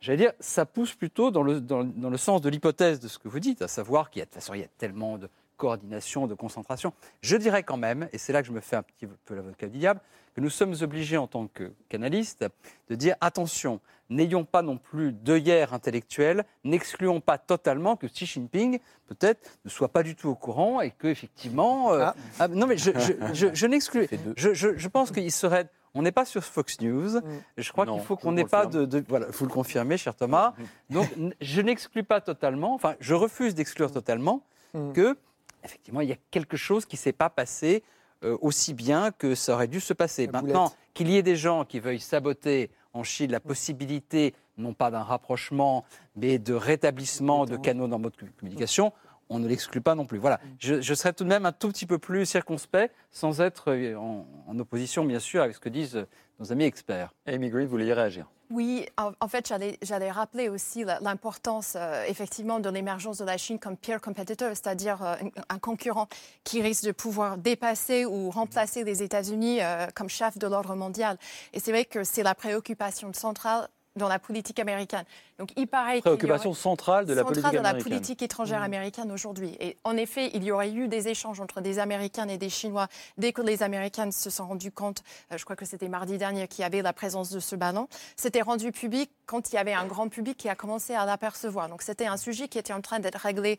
[0.00, 3.26] j'allais dire, ça pousse plutôt dans le, dans, le sens de l'hypothèse de ce que
[3.26, 6.92] vous dites, à savoir qu'il y a, de toute façon, tellement de coordination, de concentration.
[7.20, 9.66] Je dirais quand même, et c'est là que je me fais un petit peu l'avocat
[9.66, 10.00] du diable,
[10.34, 12.44] que nous sommes obligés en tant que canalistes
[12.88, 18.78] de dire attention, n'ayons pas non plus d'œillères intellectuelles, n'excluons pas totalement que Xi Jinping
[19.06, 22.76] peut-être ne soit pas du tout au courant et que effectivement, euh, ah, non mais
[22.76, 26.44] je, je, je, je n'exclus, je, je, je pense qu'il serait, on n'est pas sur
[26.44, 27.20] Fox News.
[27.56, 30.54] Je crois qu'il faut qu'on n'ait pas de, de- voilà, vous le confirmez, cher Thomas.
[30.90, 34.92] Donc n- je n'exclus pas totalement, enfin je refuse d'exclure totalement Mm.
[34.92, 35.16] que
[35.64, 37.82] effectivement il y a quelque chose qui s'est pas passé
[38.22, 40.26] euh, aussi bien que ça aurait dû se passer.
[40.26, 44.74] La Maintenant, qu'il y ait des gens qui veuillent saboter en Chine la possibilité, non
[44.74, 45.84] pas d'un rapprochement,
[46.16, 48.92] mais de rétablissement de canaux dans notre communication,
[49.30, 50.18] on ne l'exclut pas non plus.
[50.18, 50.40] Voilà.
[50.58, 53.96] Je, je serais tout de même un tout petit peu plus circonspect, sans être euh,
[53.96, 56.06] en, en opposition, bien sûr, avec ce que disent euh,
[56.38, 57.14] nos amis experts.
[57.26, 58.26] Amy Green, vous vouliez réagir?
[58.50, 63.76] Oui, en, fait, j'allais rappeler aussi l'importance, euh, effectivement, de l'émergence de la Chine comme
[63.76, 65.14] peer competitor, c'est-à-dire euh,
[65.48, 66.08] un, un concurrent
[66.42, 71.16] qui risque de pouvoir dépasser ou remplacer les États-Unis euh, comme chef de l'ordre mondial.
[71.52, 75.04] Et c'est vrai que c'est la préoccupation centrale dans la politique américaine.
[75.38, 77.92] Donc, il paraît Préoccupation aurait- centrale de la centrale politique de la américaine.
[77.92, 79.56] politique étrangère américaine aujourd'hui.
[79.58, 82.86] Et en effet, il y aurait eu des échanges entre des Américains et des Chinois
[83.18, 86.46] dès que les Américains se sont rendus compte, euh, je crois que c'était mardi dernier,
[86.46, 87.88] qu'il y avait la présence de ce ballon.
[88.16, 91.68] C'était rendu public quand il y avait un grand public qui a commencé à l'apercevoir.
[91.68, 93.58] Donc c'était un sujet qui était en train d'être réglé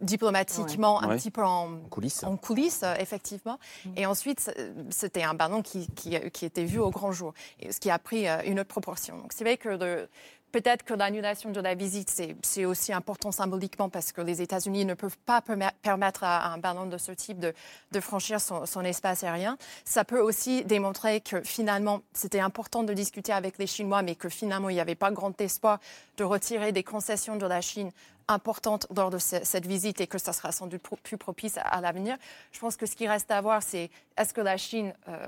[0.00, 1.16] diplomatiquement, un Ouais.
[1.16, 2.22] petit peu en, En coulisses.
[2.24, 3.58] en coulisses, euh, effectivement.
[3.96, 4.50] Et ensuite,
[4.90, 7.98] c'était un ballon qui, qui, qui était vu au grand jour, et ce qui a
[7.98, 9.16] pris euh, une autre proportion.
[9.18, 10.08] Donc c'est vrai que de-
[10.52, 14.84] peut-être que l'annulation de la visite, c'est c'est aussi important symboliquement parce que les États-Unis
[14.86, 15.42] ne peuvent pas
[15.82, 17.52] permettre à un ballon de ce type de,
[17.92, 19.58] de franchir son, son espace aérien.
[19.84, 24.28] Ça peut aussi démontrer que finalement, c'était important de discuter avec les Chinois, mais que
[24.30, 25.78] finalement, il n'y avait pas grand espoir
[26.16, 27.90] de retirer des concessions de la Chine
[28.28, 31.58] importantes lors de ce- cette visite et que ça sera sans doute pro- plus propice
[31.58, 32.16] à, à l'avenir.
[32.52, 35.26] Je pense que ce qui reste à voir, c'est est-ce que la Chine euh,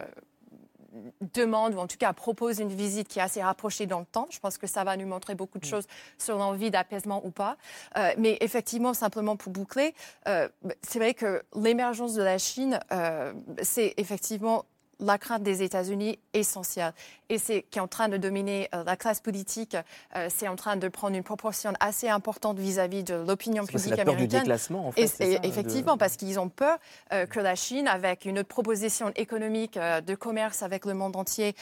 [1.34, 4.26] demande, ou en tout cas propose une visite qui est assez rapprochée dans le temps.
[4.30, 7.56] Je pense que ça va nous montrer beaucoup de choses sur l'envie d'apaisement ou pas.
[7.96, 9.94] Euh, mais effectivement, simplement pour boucler,
[10.26, 10.48] euh,
[10.82, 13.32] c'est vrai que l'émergence de la Chine, euh,
[13.62, 14.64] c'est effectivement
[15.00, 16.92] la crainte des États-Unis essentielle.
[17.28, 19.76] Et c'est qui est en train de dominer euh, la classe politique.
[20.16, 23.96] Euh, c'est en train de prendre une proportion assez importante vis-à-vis de l'opinion publique la
[24.04, 24.40] peur du américaine.
[24.40, 25.14] déclassement, en fait.
[25.20, 26.78] Et, de- effectivement, parce qu'ils ont peur
[27.12, 31.54] euh, que la Chine, avec une autre proposition économique de commerce avec le monde entier,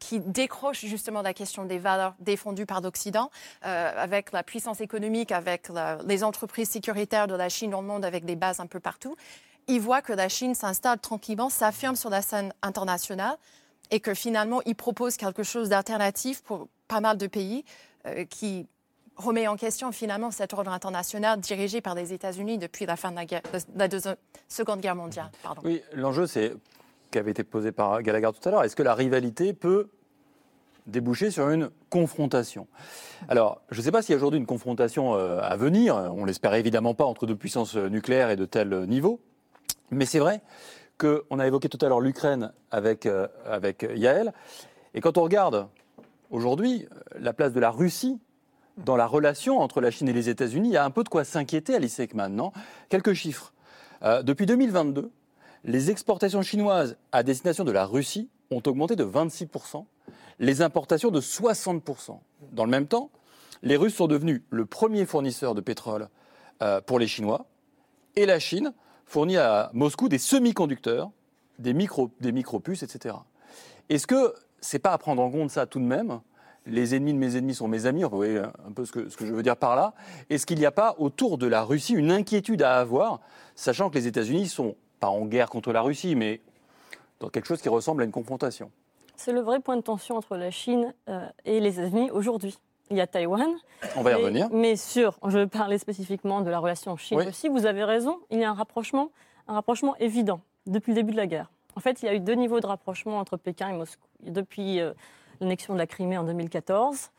[0.00, 3.30] qui décroche justement la question des valeurs défendues par l'Occident,
[3.62, 8.04] avec la puissance économique, avec la- les entreprises sécuritaires de la Chine dans le monde,
[8.04, 9.16] avec des bases un peu partout,
[9.68, 13.36] ils voient que la Chine s'installe tranquillement, s'affirme sur la scène internationale
[13.90, 17.64] et que finalement, ils proposent quelque chose d'alternatif pour pas mal de pays
[18.06, 18.66] euh, qui
[19.16, 23.16] remet en question finalement cet ordre international dirigé par les États-Unis depuis la fin de
[23.16, 23.88] la,
[24.48, 25.30] Seconde Guerre mondiale.
[25.42, 25.62] Pardon.
[25.64, 26.54] Oui, l'enjeu, c'est,
[27.10, 29.88] qui avait été posé par Gallagher tout à l'heure, est-ce que la rivalité peut
[30.86, 32.68] déboucher sur une confrontation?
[33.28, 36.24] Alors, je ne sais pas s'il y a aujourd'hui une confrontation euh, à venir, on
[36.26, 39.20] l'espère évidemment pas entre deux puissances euh, nucléaires et de tel niveau,
[39.90, 40.40] Mais c'est vrai
[40.98, 43.28] qu'on a évoqué tout à l'heure l'Ukraine avec, euh,
[43.94, 44.32] Yael.
[44.94, 45.68] Et quand on regarde
[46.30, 48.18] aujourd'hui euh, la place de la Russie
[48.78, 51.08] dans la relation entre la Chine et les États-Unis, il y a un peu de
[51.08, 52.52] quoi s'inquiéter, Alice Ekman, non?
[52.88, 53.52] Quelques chiffres.
[54.02, 55.10] Euh, depuis 2022,
[55.64, 59.84] les exportations chinoises à destination de la Russie ont augmenté de 26%,
[60.38, 62.18] les importations de 60%.
[62.52, 63.10] Dans le même temps,
[63.62, 66.08] les Russes sont devenus le premier fournisseur de pétrole
[66.86, 67.46] pour les Chinois,
[68.14, 68.72] et la Chine
[69.06, 71.10] fournit à Moscou des semi-conducteurs,
[71.58, 73.14] des, micro, des micro-puces, etc.
[73.88, 76.20] Est-ce que c'est pas à prendre en compte ça tout de même?
[76.66, 79.32] Les ennemis de mes ennemis sont mes amis, vous voyez un peu ce que, je
[79.32, 79.94] veux dire par là.
[80.28, 83.20] Est-ce qu'il n'y a pas autour de la Russie une inquiétude à avoir,
[83.54, 86.40] sachant que les États-Unis sont pas en guerre contre la Russie, mais
[87.20, 88.72] dans quelque chose qui ressemble à une confrontation?
[89.14, 92.58] C'est le vrai point de tension entre la Chine euh, et les États-Unis aujourd'hui.
[92.90, 93.48] Il y a Taïwan.
[93.96, 94.48] On va y mais- revenir.
[94.52, 98.44] Mais sur, je vais parler spécifiquement de la relation Chine-Russie, vous avez raison, il y
[98.44, 99.10] a un rapprochement,
[99.48, 101.50] un rapprochement évident depuis le début de la guerre.
[101.76, 104.06] En fait, il y a eu deux niveaux de rapprochement entre Pékin et Moscou.
[104.22, 104.92] Depuis euh,
[105.40, 107.10] l'annexion de la Crimée en 2014,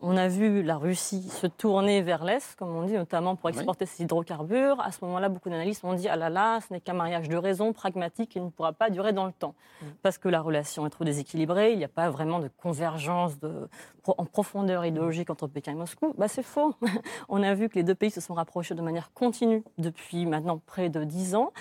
[0.00, 3.86] on a vu la Russie se tourner vers l'Est, comme on dit, notamment pour exporter
[3.86, 4.80] ses hydrocarbures.
[4.80, 7.36] À ce moment-là, beaucoup d'analystes ont dit Ah là là, ce n'est qu'un mariage de
[7.36, 9.54] raison pragmatique qui ne pourra pas durer dans le temps.
[10.02, 13.68] Parce que la relation est trop déséquilibrée, il n'y a pas vraiment de convergence de,
[14.06, 16.14] en profondeur idéologique entre Pékin et Moscou.
[16.18, 16.74] Bah, c'est faux.
[17.28, 20.60] on a vu que les deux pays se sont rapprochés de manière continue depuis maintenant
[20.64, 21.52] près de dix ans.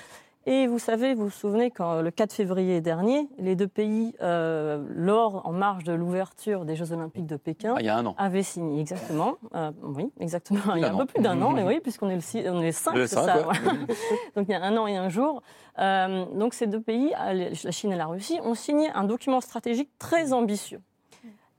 [0.48, 4.86] Et vous savez, vous vous souvenez, quand le 4 février dernier, les deux pays, euh,
[4.90, 8.06] lors, en marge de l'ouverture des Jeux Olympiques de Pékin, Ah, il y a un
[8.06, 8.14] an.
[8.20, 9.38] avaient signé, exactement.
[9.56, 10.76] Euh, oui, exactement.
[10.76, 12.68] Il y a un peu plus d'un an, et oui, puisqu'on est le, on est
[12.68, 13.48] le 5, Le c'est cinq, ça.
[13.48, 13.56] ouais.
[14.36, 15.42] donc il y a un an et un jour.
[15.80, 19.42] Euh, donc ces deux pays, euh, la Chine et la Russie, ont signé un document
[19.42, 20.80] stratégique très ambitieux.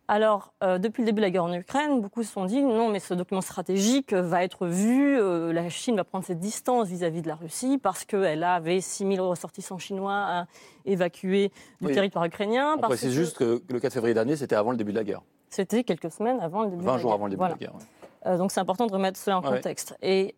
[0.09, 2.89] Alors, euh, depuis le début de la guerre en Ukraine, beaucoup se sont dit non,
[2.89, 6.87] mais ce document stratégique euh, va être vu, euh, la Chine va prendre ses distances
[6.87, 10.47] vis-à-vis de la Russie parce qu'elle avait 6 000 ressortissants chinois à
[10.85, 11.93] évacuer du Oui.
[11.95, 12.75] territoire ukrainien.
[12.77, 15.05] On précise que juste que le 4 février dernier, c'était avant le début de la
[15.05, 15.23] guerre.
[15.51, 17.15] C'était quelques semaines avant le début de 20 la jours guerre.
[17.17, 17.55] avant le début Voilà.
[17.57, 17.75] de la guerre.
[17.77, 17.83] ouais.
[18.33, 19.97] Euh, donc c'est important de remettre cela en contexte.
[20.03, 20.35] Et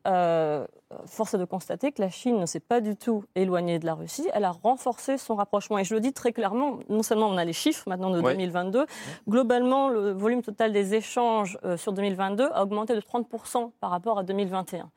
[1.06, 3.94] force est de constater que la Chine ne s'est pas du tout éloignée de la
[3.94, 5.78] Russie, elle a renforcé son rapprochement.
[5.78, 8.32] Et je le dis très clairement, non seulement on a les chiffres maintenant de Ouais.
[8.32, 8.86] 2022,
[9.28, 14.18] globalement le volume total des échanges euh, sur 2022 a augmenté de 30% par rapport
[14.18, 14.90] à 2021.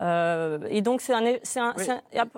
[0.00, 1.84] Euh, et donc c'est un, c'est un- Oui.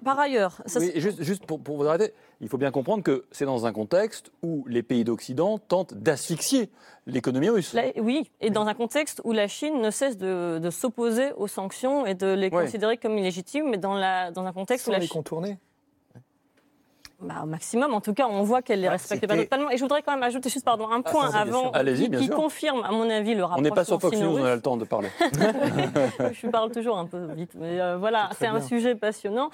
[0.04, 3.02] par ailleurs, ça, Oui, et juste, juste pour, pour vous arrêter, il faut bien comprendre
[3.02, 6.70] que c'est dans un contexte où les pays d'Occident tentent d'asphyxier
[7.06, 7.74] l'économie russe.
[7.96, 12.04] Oui, et dans un contexte où la Chine ne cesse de, de s'opposer aux sanctions
[12.06, 12.64] et de les Ouais.
[12.64, 15.14] considérer comme illégitimes, mais dans, la, dans un contexte Sans où la les Chine...
[15.14, 15.58] contourner.
[17.18, 19.70] Bah, au maximum, en tout cas, on voit qu'elle les Ah, respecte c'était- pas totalement.
[19.70, 22.90] Et je voudrais quand même ajouter juste pardon, un point bien avant qui, confirme, à
[22.92, 24.84] mon avis, le On rapprochement n'est pas sur Fox News, on a le temps de
[24.84, 25.08] parler.
[26.32, 28.66] je parle toujours un peu vite, mais euh, voilà, C'est un bien.
[28.66, 29.50] sujet passionnant.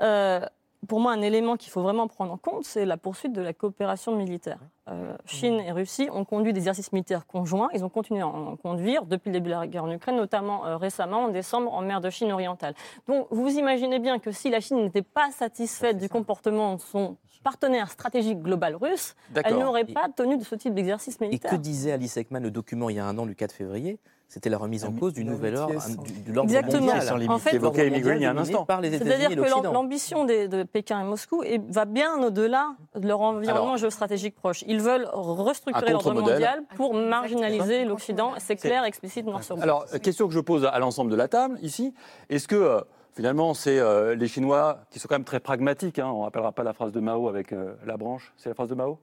[0.00, 0.40] Euh,
[0.88, 3.52] pour moi, un élément qu'il faut vraiment prendre en compte, c'est la poursuite de la
[3.52, 4.58] coopération militaire.
[4.88, 7.68] Euh, Chine et Russie ont conduit des exercices militaires conjoints.
[7.74, 10.66] Ils ont continué à en conduire depuis le début de la guerre en Ukraine, notamment
[10.66, 12.74] euh, récemment en décembre en mer de Chine orientale.
[13.06, 17.18] Donc, vous imaginez bien que si la Chine n'était pas satisfaite du comportement de son
[17.42, 19.14] partenaire stratégique global russe,
[19.44, 21.50] elle n'aurait pas tenu de ce type d'exercice Et militaire.
[21.50, 23.98] que disait Alice Ekman, le document il y a un an, le 4 février
[24.30, 26.82] C'était la remise en cause du nouvel ordre, sans- du, de l'ordre Exactement.
[26.82, 27.02] mondial.
[27.02, 27.30] Sans limite.
[27.32, 28.64] En fait, Évoqué il y a un instant.
[28.68, 34.36] C'est-à-dire que l'ambition de Pékin et Moscou va bien au-delà de leur environnement Alors, géostratégique
[34.36, 34.62] proche.
[34.68, 38.34] Ils veulent restructurer l'ordre mondial pour marginaliser l'Occident.
[38.38, 39.64] C'est clair, explicite, noir sur blanc.
[39.64, 41.92] Alors, question que je pose à l'ensemble de la table ici.
[42.28, 42.80] Est-ce que euh,
[43.14, 46.52] finalement, c'est euh, les Chinois qui sont quand même très pragmatiques hein, On ne rappellera
[46.52, 48.32] pas la phrase de Mao avec euh, la branche.
[48.36, 48.98] C'est la phrase de Mao?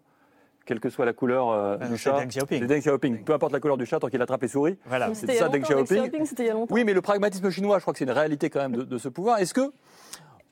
[0.67, 2.19] Quelle que soit la couleur euh, Ah, du c'est chat.
[2.19, 2.59] Deng Xiaoping.
[2.59, 3.23] C'est Deng Xiaoping.
[3.23, 4.77] Peu importe la couleur du chat, tant qu'il attrape les souris.
[4.85, 5.13] Voilà.
[5.15, 6.01] c'est ça, Deng Xiaoping.
[6.01, 6.75] Xiaoping, c'était il y a longtemps.
[6.75, 8.97] Oui, mais le pragmatisme chinois, je crois que c'est une réalité quand même de, de
[8.97, 9.39] ce pouvoir.
[9.39, 9.71] Est-ce que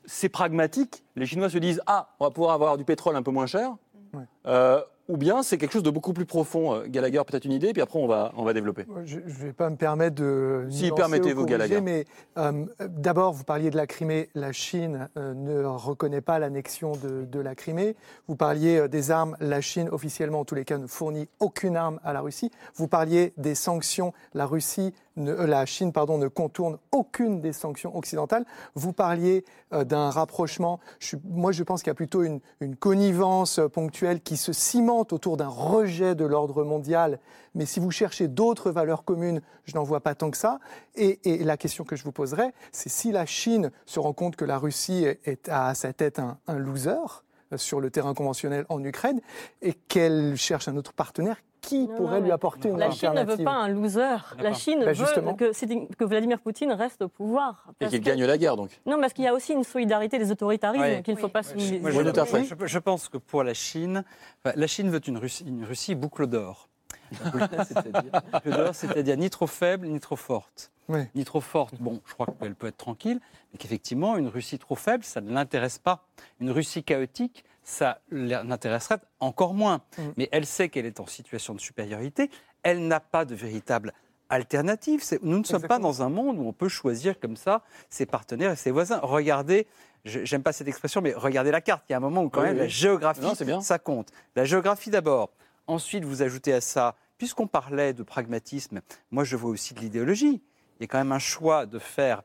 [0.06, 1.04] c'est pragmatique?
[1.16, 3.76] Les Chinois se disent Ah, on va pouvoir avoir du pétrole un peu moins cher
[4.14, 4.22] Ouais.
[4.46, 7.72] Euh, Ou bien c'est quelque chose de beaucoup plus profond Euh, Gallagher, peut-être une idée,
[7.72, 8.84] puis après on va, on va développer.
[9.04, 10.66] Je ne vais pas me permettre de.
[10.70, 11.80] Si, permettez-vous, Gallagher.
[11.80, 12.04] Mais
[12.38, 14.28] euh, d'abord, vous parliez de la Crimée.
[14.34, 17.94] La Chine euh, ne reconnaît pas l'annexion de, de la Crimée.
[18.26, 19.36] Vous parliez euh, des armes.
[19.40, 22.50] La Chine, officiellement, en tous les cas, ne fournit aucune arme à la Russie.
[22.74, 24.12] Vous parliez des sanctions.
[24.34, 28.44] La Russie, euh, la Chine, pardon, ne contourne aucune des sanctions occidentales.
[28.74, 30.80] Vous parliez euh, d'un rapprochement.
[31.24, 32.40] Moi, je pense qu'il y a plutôt une,
[32.78, 37.18] connivence euh, ponctuelle qui se cimente autour d'un rejet de l'ordre mondial.
[37.54, 40.60] Mais si vous cherchez d'autres valeurs communes, je n'en vois pas tant que ça.
[40.94, 44.44] Et, la question que je vous poserai, c'est si la Chine se rend compte que
[44.44, 47.22] la Russie est, à sa tête un, un loser
[47.56, 49.20] sur le terrain conventionnel en Ukraine
[49.62, 53.12] et qu'elle cherche un autre partenaire, qui Non, pourrait non, lui apporter une La Chine
[53.12, 54.16] ne veut pas un loser.
[54.38, 57.66] La Chine Bah, veut que, que Vladimir Poutine reste au pouvoir.
[57.68, 58.80] Et Parce qu'il que- gagne la guerre, donc.
[58.86, 61.02] Non, parce qu'il y a aussi une solidarité des autoritarismes Oui.
[61.02, 61.32] qu'il ne faut Oui.
[61.32, 61.80] pas Moi, souligner.
[61.82, 64.04] je, Oui, je- je pense que pour la Chine,
[64.44, 66.68] enfin, la Chine veut une Russie, une Russie boucle d'or.
[67.64, 70.70] C'est-à-dire boucle d'or, c'est-à-dire ni trop faible ni trop forte.
[70.88, 71.00] Oui.
[71.14, 73.18] Ni trop forte, bon, je crois qu'elle peut être tranquille,
[73.52, 76.04] mais qu'effectivement, une Russie trop faible, ça ne l'intéresse pas.
[76.40, 79.82] Une Russie chaotique, ça l'intéresserait encore moins.
[79.98, 80.02] Mm.
[80.16, 82.30] Mais elle sait qu'elle est en situation de supériorité,
[82.62, 83.92] elle n'a pas de véritable
[84.28, 85.02] alternative.
[85.22, 88.52] Nous ne sommes pas dans un monde où on peut choisir comme ça ses partenaires
[88.52, 89.00] et ses voisins.
[89.02, 89.66] Regardez,
[90.04, 91.84] j'aime pas cette expression, mais regardez la carte.
[91.88, 92.62] Il y a un moment où quand Oui, même oui.
[92.62, 93.60] la géographie, Non, c'est bien.
[93.60, 94.10] ça compte.
[94.36, 95.30] La géographie d'abord.
[95.66, 100.40] Ensuite, vous ajoutez à ça, puisqu'on parlait de pragmatisme, moi je vois aussi de l'idéologie.
[100.78, 102.22] Il y a quand même un choix de faire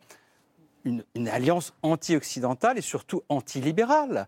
[0.84, 4.28] une, une alliance anti-occidentale et surtout anti-libérale.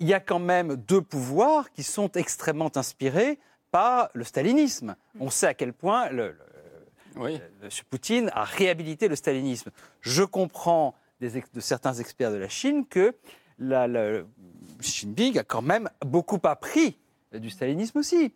[0.00, 3.38] Il y a quand même deux pouvoirs qui sont extrêmement inspirés
[3.70, 4.96] par le stalinisme.
[5.20, 7.40] On sait à quel point le- le, Oui.
[7.62, 7.68] M.
[7.90, 9.70] Poutine a réhabilité le stalinisme.
[10.00, 13.14] Je comprends des de certains experts de la Chine que
[13.58, 14.22] la, la-
[14.80, 16.98] Xi Jinping a quand même beaucoup appris
[17.32, 18.32] du stalinisme aussi.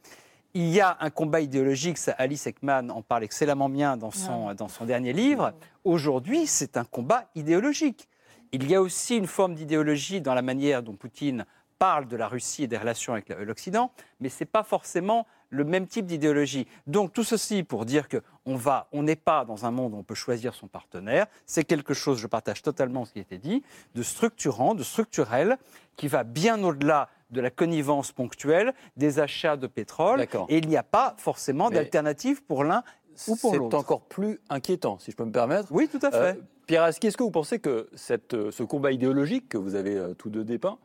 [0.54, 4.54] Il y a un combat idéologique, ça, Alice Ekman en parle excellemment bien dans son,
[4.54, 5.52] dans son dernier livre.
[5.84, 8.08] Aujourd'hui, c'est un combat idéologique.
[8.52, 11.44] Il y a aussi une forme d'idéologie dans la manière dont Poutine
[11.78, 15.64] parle de la Russie et des relations avec l'Occident, mais ce n'est pas forcément le
[15.64, 16.66] même type d'idéologie.
[16.86, 19.96] Donc tout ceci pour dire que on va, on n'est pas dans un monde où
[19.96, 21.26] on peut choisir son partenaire.
[21.46, 23.62] C'est quelque chose, je partage totalement ce qui a été dit,
[23.94, 25.56] de structurant, de structurel,
[25.96, 30.26] qui va bien au-delà de la connivence ponctuelle, des achats de pétrole.
[30.48, 32.82] Et il n'y a pas forcément d'alternative pour l'un
[33.26, 33.76] ou pour C'est l'autre.
[33.76, 35.68] encore plus inquiétant, si je peux me permettre.
[35.70, 36.16] Oui, tout à fait.
[36.16, 36.34] Euh,
[36.68, 39.96] Pierre Aski, est-ce que vous pensez que cette, euh, ce combat idéologique que vous avez
[39.96, 40.76] euh, tous deux dépeint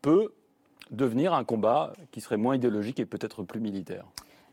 [0.00, 0.32] peut
[0.92, 4.04] devenir un combat qui serait moins idéologique et peut-être plus militaire?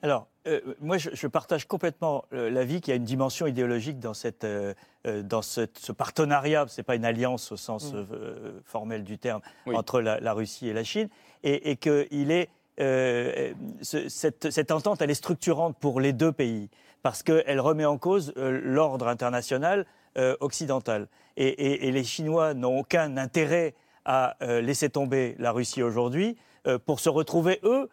[0.01, 3.99] Alors, euh, moi, je, je partage complètement euh, l'avis qu'il y a une dimension idéologique
[3.99, 4.73] dans, cette, euh,
[5.05, 6.65] dans cette- ce partenariat.
[6.67, 9.75] Ce n'est pas une alliance au sens euh, formel du terme Oui.
[9.75, 11.09] entre la, la Russie et la Chine.
[11.43, 12.49] Et, et qu'il est.
[12.79, 16.71] ce- cette, cette entente, elle est structurante pour les deux pays
[17.03, 19.85] parce qu'elle remet en cause l'ordre international
[20.17, 21.07] euh, occidental.
[21.37, 23.73] Et, et- et les Chinois n'ont aucun intérêt
[24.05, 27.89] à euh, laisser tomber la Russie aujourd'hui euh, pour se retrouver, eux,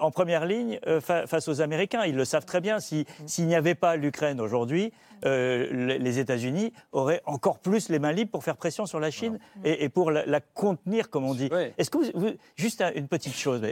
[0.00, 2.04] en première ligne fa- face aux Américains.
[2.04, 2.78] Ils le savent très bien.
[2.78, 4.92] Si- S'il n'y avait pas l'Ukraine aujourd'hui,
[5.24, 9.38] euh, les États-Unis auraient encore plus les mains libres pour faire pression sur la Chine
[9.64, 11.48] et, et pour la, la contenir, comme on dit.
[11.50, 11.72] Oui.
[11.78, 13.70] Est-ce que vous, vous- juste un- une petite chose, mais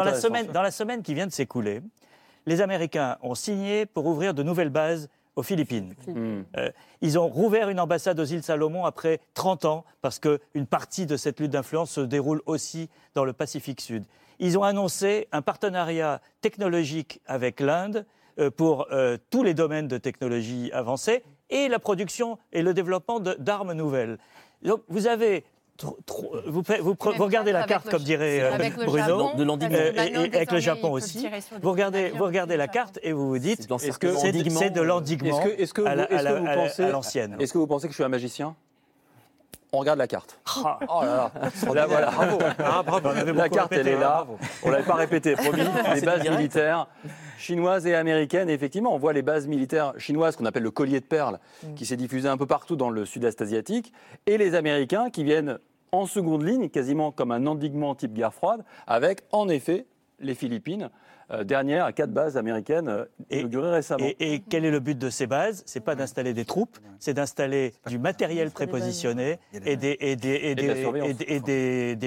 [0.00, 1.82] Ah, la semaine, dans la semaine qui vient de s'écouler,
[2.46, 5.94] les Américains ont signé pour ouvrir de nouvelles bases aux Philippines.
[6.56, 6.70] Euh,
[7.00, 11.16] ils ont rouvert une ambassade aux îles Salomon après 30 ans, parce qu'une partie de
[11.16, 14.04] cette lutte d'influence se déroule aussi dans le Pacifique Sud.
[14.38, 18.06] Ils ont annoncé un partenariat technologique avec l'Inde
[18.38, 23.20] euh, pour euh, tous les domaines de technologie avancée et la production et le développement
[23.20, 24.18] d'armes nouvelles.
[24.62, 25.44] Donc vous avez...
[25.76, 25.98] tro-
[26.46, 26.62] Vous,
[27.24, 28.50] regardez la carte, comme dirait euh,
[28.86, 29.78] Bruno, Japon, de l'endiguement.
[29.78, 31.26] euh, parce et, que et avec le Japon aussi.
[31.62, 34.60] Vous regardez, vous regardez la carte et vous vous dites, est-ce que c'est de- endiguements,
[34.60, 37.92] c'est de euh, l'endiguement Est-ce que, est-ce que à l'ancienne est-ce que vous pensez que
[37.92, 38.54] je suis un magicien?
[39.74, 40.38] On regarde la carte.
[40.64, 40.78] Ah.
[40.88, 42.10] Oh là là, Là, voilà.
[42.60, 43.08] Ah, bravo.
[43.34, 44.08] La carte, elle est hein, là.
[44.08, 44.38] bravo.
[44.62, 45.62] On l'avait pas répété, promis.
[45.94, 46.38] Les bases direct.
[46.38, 46.86] militaires
[47.38, 48.48] chinoises et américaines.
[48.48, 51.40] Et effectivement, on voit les bases militaires chinoises qu'on appelle le collier de perles,
[51.74, 53.92] qui s'est diffusé un peu partout dans le sud-est asiatique,
[54.26, 55.58] et les Américains qui viennent
[55.90, 59.86] en seconde ligne, quasiment comme un endiguement type guerre froide, avec en effet
[60.20, 60.90] les Philippines,
[61.44, 64.04] dernière à quatre bases américaines euh, Et- inaugurées récemment.
[64.04, 65.62] Et, et quel est le but de ces bases?
[65.66, 69.96] C'est pas d'installer des troupes, c'est d'installer du matériel prépositionné et des,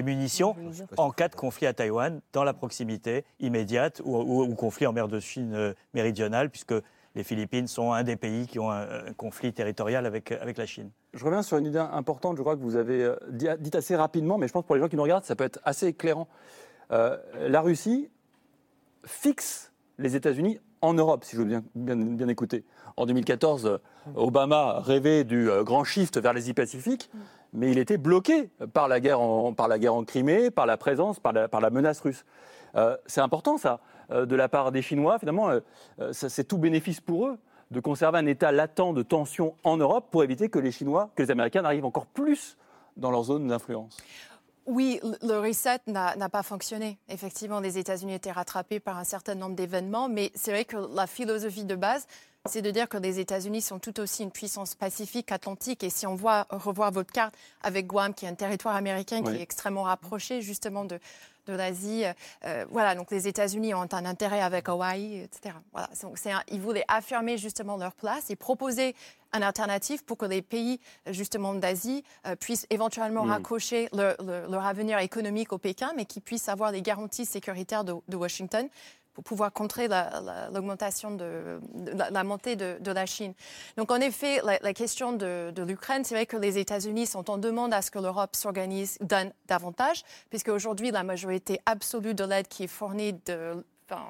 [0.04, 0.56] munitions
[0.98, 4.94] en cas de conflit à Taïwan, dans la proximité immédiate ou, ou- ou conflit en
[4.94, 6.74] mer de Chine euh, méridionale, puisque
[7.16, 10.66] les Philippines sont un des pays qui ont un, un conflit territorial avec, avec la
[10.66, 10.92] Chine.
[11.14, 13.96] Je reviens sur une idée importante, je crois que vous avez euh, dit, dit assez
[13.96, 15.88] rapidement, mais je pense que pour les gens qui nous regardent, ça peut être assez
[15.88, 16.28] éclairant.
[16.92, 18.10] Euh, la Russie
[19.08, 22.64] fixe les États-Unis en Europe, si je veux bien, bien, écouter.
[22.98, 23.78] En 2014, euh,
[24.16, 27.10] Obama rêvait du euh, grand shift vers l'Asie-Pacifique,
[27.54, 30.78] mais il était bloqué par la guerre en, par la guerre en Crimée, par la
[30.78, 32.26] présence, par la, par la menace russe.
[32.76, 33.80] Euh, c'est important, ça,
[34.12, 35.18] euh, de la part des Chinois.
[35.18, 35.50] Finalement,
[36.12, 37.38] c'est tout bénéfice pour eux
[37.72, 41.24] de conserver un état latent de tension en Europe pour éviter que les Chinois, que
[41.24, 42.58] les Américains n'arrivent encore plus
[42.96, 43.98] dans leur zone d'influence.
[44.68, 46.98] Oui, le- reset n'a pas fonctionné.
[47.10, 51.08] Effectivement, les États-Unis étaient rattrapés par un certain nombre d'événements, mais c'est vrai que la
[51.08, 52.06] philosophie de base,
[52.46, 55.84] c'est de dire que les États-Unis sont tout aussi une puissance pacifique, atlantique.
[55.84, 59.30] Et si on voit revoir votre carte avec Guam, qui est un territoire américain qui
[59.40, 61.00] est extrêmement rapproché justement de,
[61.48, 62.04] de l'Asie,
[62.46, 65.56] euh, voilà, donc les États-Unis ont un intérêt avec Hawaï, etc.
[65.72, 68.96] Voilà, donc un- ils voulaient affirmer justement leur place et proposer
[69.34, 73.32] une alternative pour que les pays justement d'Asie euh, puissent éventuellement Mm.
[73.32, 78.16] raccrocher leur, avenir économique au Pékin, mais qui puissent avoir les garanties sécuritaires de, de
[78.16, 78.68] Washington
[79.14, 81.60] pour pouvoir contrer la- la- l'augmentation de,
[81.96, 83.34] la, la montée de, de la Chine.
[83.76, 87.30] Donc en effet, la, la question de, de l'Ukraine, c'est vrai que les États-Unis sont
[87.32, 92.24] en demande à ce que l'Europe s'organise, donne davantage, puisque aujourd'hui la majorité absolue de
[92.26, 94.06] l'aide qui est fournie de enfin,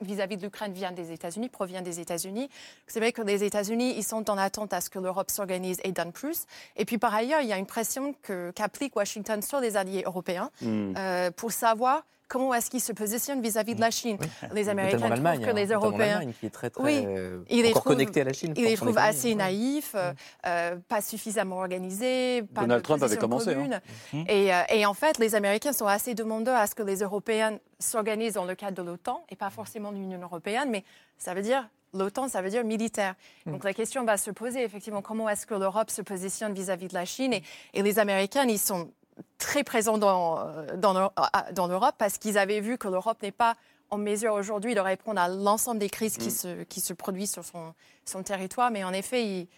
[0.00, 2.48] vis-à-vis de l'Ukraine vient des États-Unis, provient des États-Unis.
[2.86, 5.92] C'est vrai que les États-Unis, ils sont en attente à ce que l'Europe s'organise et
[5.92, 6.46] donne plus.
[6.76, 10.02] Et puis par ailleurs, il y a une pression que- qu'applique Washington sur les alliés
[10.06, 10.94] européens Hmm.
[10.96, 14.16] euh, pour savoir comment est-ce qu'ils se positionnent vis-à-vis de la Chine?
[14.54, 15.10] Les Notamment Américains trouvent
[15.44, 17.02] que hein, les notamment Européens qui est très, très Oui.
[17.04, 18.54] euh, Il les encore trouve- connectée à la Chine.
[18.56, 20.12] ils les trouvent assez naïfs, euh,
[20.46, 22.42] euh, pas suffisamment organisés.
[22.54, 23.80] Pas Donald de Trump avait commencé, hein.
[24.12, 24.24] Mhm.
[24.28, 27.58] Et, euh, et en fait, les Américains sont assez demandeurs à ce que les Européens
[27.80, 30.84] s'organisent dans le cadre de l'OTAN et pas forcément de l'Union européenne, mais
[31.18, 33.14] ça veut dire l'OTAN, ça veut dire militaire.
[33.46, 36.94] Donc la question va se poser effectivement comment est-ce que l'Europe se positionne vis-à-vis de
[36.94, 37.32] la Chine?
[37.32, 37.42] Et,
[37.74, 38.92] et les Américains, ils sont
[39.38, 43.22] très présents dans, euh, dans, l'Eu- à- dans l'Europe parce qu'ils avaient vu que l'Europe
[43.22, 43.54] n'est pas
[43.90, 47.44] en mesure aujourd'hui de répondre à l'ensemble des crises qui, se, qui se produisent sur
[47.44, 49.48] son, son territoire, mais en effet, ils,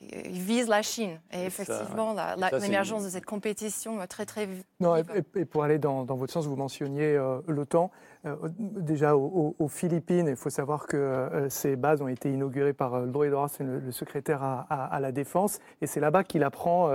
[0.00, 1.20] ils visent la Chine.
[1.32, 2.14] Et, effectivement,
[2.60, 4.48] l'émergence de cette compétition très, très.
[4.80, 7.90] Non, et, pour aller dans, dans votre sens, vous mentionniez euh, l'OTAN.
[8.26, 12.32] Euh, déjà aux, aux- aux Philippines, il faut savoir que euh, ces bases ont été
[12.32, 16.00] inaugurées par euh, Lloyd Austin, le, le secrétaire à, à- à la Défense, et c'est
[16.00, 16.90] là-bas qu'il apprend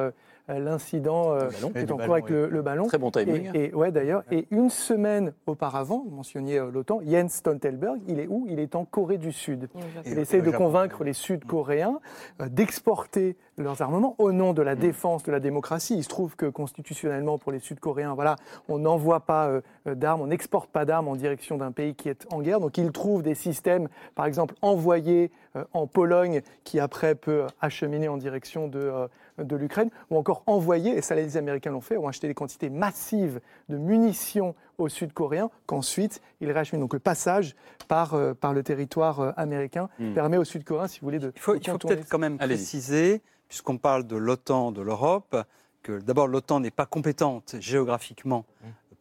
[0.47, 2.31] l'incident euh, qui Et est en cours avec oui.
[2.31, 2.87] le, le ballon.
[2.87, 3.49] Très bon timing.
[3.53, 4.23] Et, et- ouais, d'ailleurs.
[4.31, 8.45] Et une semaine auparavant, vous mentionniez euh, l'OTAN, Jens Stoltenberg, il est où?
[8.49, 9.69] Il est en Corée du Sud.
[10.05, 11.99] Il essaie de convaincre les Sud-Coréens
[12.41, 15.95] euh, d'exporter leurs armements au nom de la défense de la démocratie.
[15.95, 18.35] Il se trouve que constitutionnellement, pour les Sud-Coréens, voilà,
[18.67, 22.09] on n'envoie pas euh, euh, d'armes, on n'exporte pas d'armes en direction d'un pays qui
[22.09, 22.59] est en guerre.
[22.59, 28.07] Donc ils trouvent des systèmes, par exemple, envoyés euh, en Pologne, qui après peut acheminer
[28.07, 31.97] en direction de, euh, de l'Ukraine, ou encore envoyés, et ça les Américains l'ont fait,
[31.97, 33.39] ont acheté des quantités massives
[33.69, 36.83] de munitions aux Sud-Coréens, qu'ensuite ils réacheminent.
[36.83, 37.55] Donc le passage
[37.87, 40.13] par, euh, par le territoire américain Hmm.
[40.13, 43.21] permet aux Sud-Coréens, si vous voulez, de Il faut, faut peut-être quand même préciser,
[43.53, 45.37] puisqu'on parle de l'OTAN, de l'Europe,
[45.83, 48.45] que d'abord l'OTAN n'est pas compétente géographiquement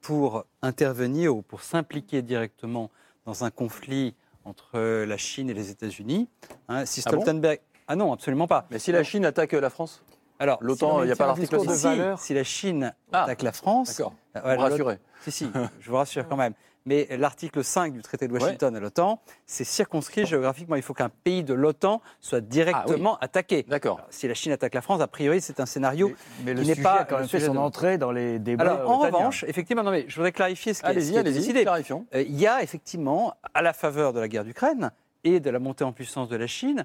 [0.02, 2.90] pour intervenir ou pour s'impliquer directement
[3.24, 6.28] dans un conflit entre la Chine et les États-Unis.
[6.68, 7.60] Hein, si Ah bon Stoltenberg.
[7.88, 8.66] Ah non, absolument pas.
[8.70, 10.04] Mais si la Chine attaque la France
[10.38, 11.74] Alors, L'OTAN, il n'y a pas l'article de 6.
[11.74, 12.18] si, valeur.
[12.20, 14.12] si la Chine Ah, attaque la France, D'accord.
[14.34, 14.98] Vous ouais, me rassurez.
[15.22, 15.50] Si, si,
[15.80, 16.52] je vous rassure quand même.
[16.84, 20.74] Mais l'article 5 du traité de Washington à l'OTAN, c'est circonscrit géographiquement.
[20.76, 23.64] Il faut qu'un pays de l'OTAN soit directement attaqué.
[23.68, 24.00] D'accord.
[24.10, 26.08] Si la Chine attaque la France, a priori, c'est un scénario.
[26.08, 26.14] Mais,
[26.46, 28.10] mais le qui n'est sujet pas a quand le même fait son de- entrée dans
[28.10, 28.64] les débats.
[28.64, 31.62] Alors, en revanche, effectivement, non, mais je voudrais clarifier ce qui, Allez-y, est allez-y, décidé.
[31.62, 32.06] clarifions.
[32.14, 34.90] Euh, Il y a effectivement, à la faveur de la guerre d'Ukraine
[35.22, 36.84] et de la montée en puissance de la Chine,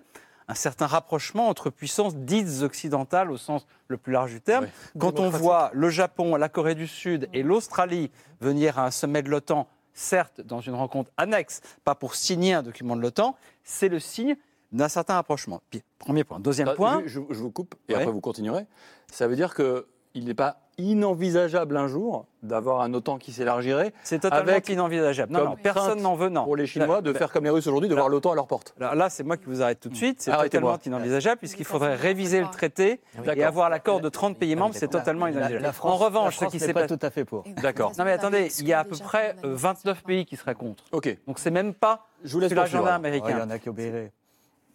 [0.49, 4.65] un certain rapprochement entre puissances dites occidentales au sens le plus large du terme.
[4.65, 4.71] Ouais.
[4.99, 9.23] Quand on voit le Japon, la Corée du Sud et l'Australie venir à un sommet
[9.23, 9.67] de l'OTAN,
[9.97, 14.35] certes dans une rencontre annexe, pas pour signer un document de l'OTAN, c'est le signe
[14.71, 15.61] d'un certain rapprochement.
[15.69, 16.39] Puis, premier point.
[16.39, 17.01] Deuxième point.
[17.05, 17.99] Je, je vous coupe et Ouais.
[18.01, 18.65] après vous continuerez.
[19.11, 24.19] Ça veut dire qu'il n'est pas inenvisageable un jour d'avoir un OTAN qui s'élargirait C'est
[24.19, 25.33] totalement Avec inenvisageable.
[25.33, 26.29] Non, comme non, personne n'en veut.
[26.29, 26.43] Non.
[26.43, 28.47] pour les Chinois de Là, faire comme les Russes aujourd'hui, de voir l'OTAN à leur
[28.47, 28.73] porte.
[28.79, 30.21] Là, c'est moi qui vous arrête tout de suite.
[30.21, 33.45] C'est totalement inenvisageable puisqu'il faudrait réviser le traité et D'accord.
[33.45, 34.75] avoir l'accord de 30 pays membres.
[34.75, 35.63] C'est totalement inenvisageable.
[35.63, 37.43] la France- en revanche, la ce qui s'est pas tout à fait pour.
[37.61, 37.91] D'accord.
[37.97, 40.83] Non mais attendez, il y a à peu près euh, 29 pays qui seraient contre.
[40.91, 43.03] Ok, Donc c'est même pas je vous laisse sur l'agenda poursuivre.
[43.03, 43.47] Oh, il y américain.
[43.47, 44.11] en a qui obéiraient.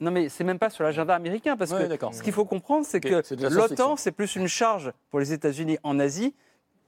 [0.02, 2.84] Non mais c'est même pas sur l'agenda américain parce Ouais, que ce qu'il faut comprendre,
[2.84, 6.34] c'est que l'OTAN c'est plus une charge pour les États-Unis en Asie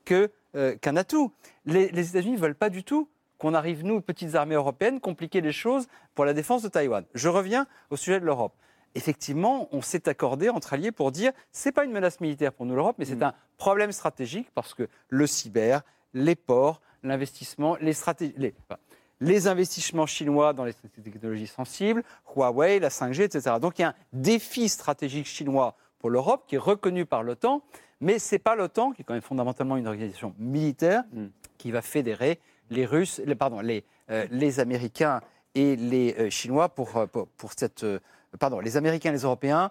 [0.04, 1.32] que euh, qu'un atout.
[1.64, 3.08] Les, les États-Unis ne veulent pas du tout
[3.38, 7.04] qu'on arrive nous, petites armées européennes, compliquer les choses pour la défense de Taïwan.
[7.14, 8.52] Je reviens au sujet de l'Europe.
[8.96, 12.74] Effectivement, on s'est accordé entre alliés pour dire c'est pas une menace militaire pour nous
[12.76, 13.22] l'Europe, mais c'est Mm.
[13.24, 15.82] un problème stratégique parce que le cyber,
[16.14, 18.78] les ports, l'investissement, les stratégies, les, enfin,
[19.20, 22.02] les investissements chinois dans les technologies sensibles,
[22.34, 23.56] Huawei, la 5G, etc.
[23.60, 27.62] Donc il y a un défi stratégique chinois pour l'Europe qui est reconnu par l'OTAN,
[28.00, 31.26] mais c'est pas l'OTAN qui est quand même fondamentalement une organisation militaire Mm.
[31.58, 32.40] qui va fédérer
[32.70, 35.20] les Russes, les, pardon, les, euh, les Américains
[35.54, 38.00] et les euh, Chinois pour, euh, pour, pour cette, euh,
[38.38, 39.70] pardon, les Américains et les Européens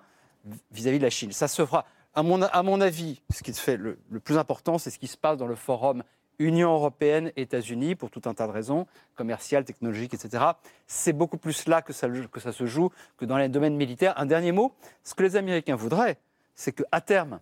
[0.72, 1.32] vis-à-vis de la Chine.
[1.32, 4.38] Ça se fera, à mon, à mon avis, ce qui se fait le, le plus
[4.38, 6.04] important, c'est ce qui se passe dans le forum
[6.40, 10.44] Union européenne, États-Unis, pour tout un tas de raisons, commerciales, technologiques, etc.
[10.88, 14.14] C'est beaucoup plus là que ça, que ça se joue que dans les domaines militaires.
[14.18, 14.74] Un dernier mot,
[15.04, 16.18] ce que les Américains voudraient,
[16.56, 17.40] c'est qu'à terme,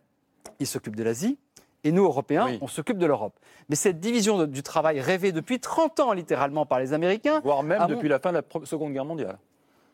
[0.60, 1.38] ils s'occupent de l'Asie,
[1.84, 2.60] et nous, Européens, Oui.
[2.62, 3.34] on s'occupe de l'Europe.
[3.70, 7.64] Mais cette division de- du travail rêvée depuis 30 ans, littéralement, par les Américains, Voire
[7.64, 9.40] même mon- depuis la fin de la Seconde Guerre mondiale.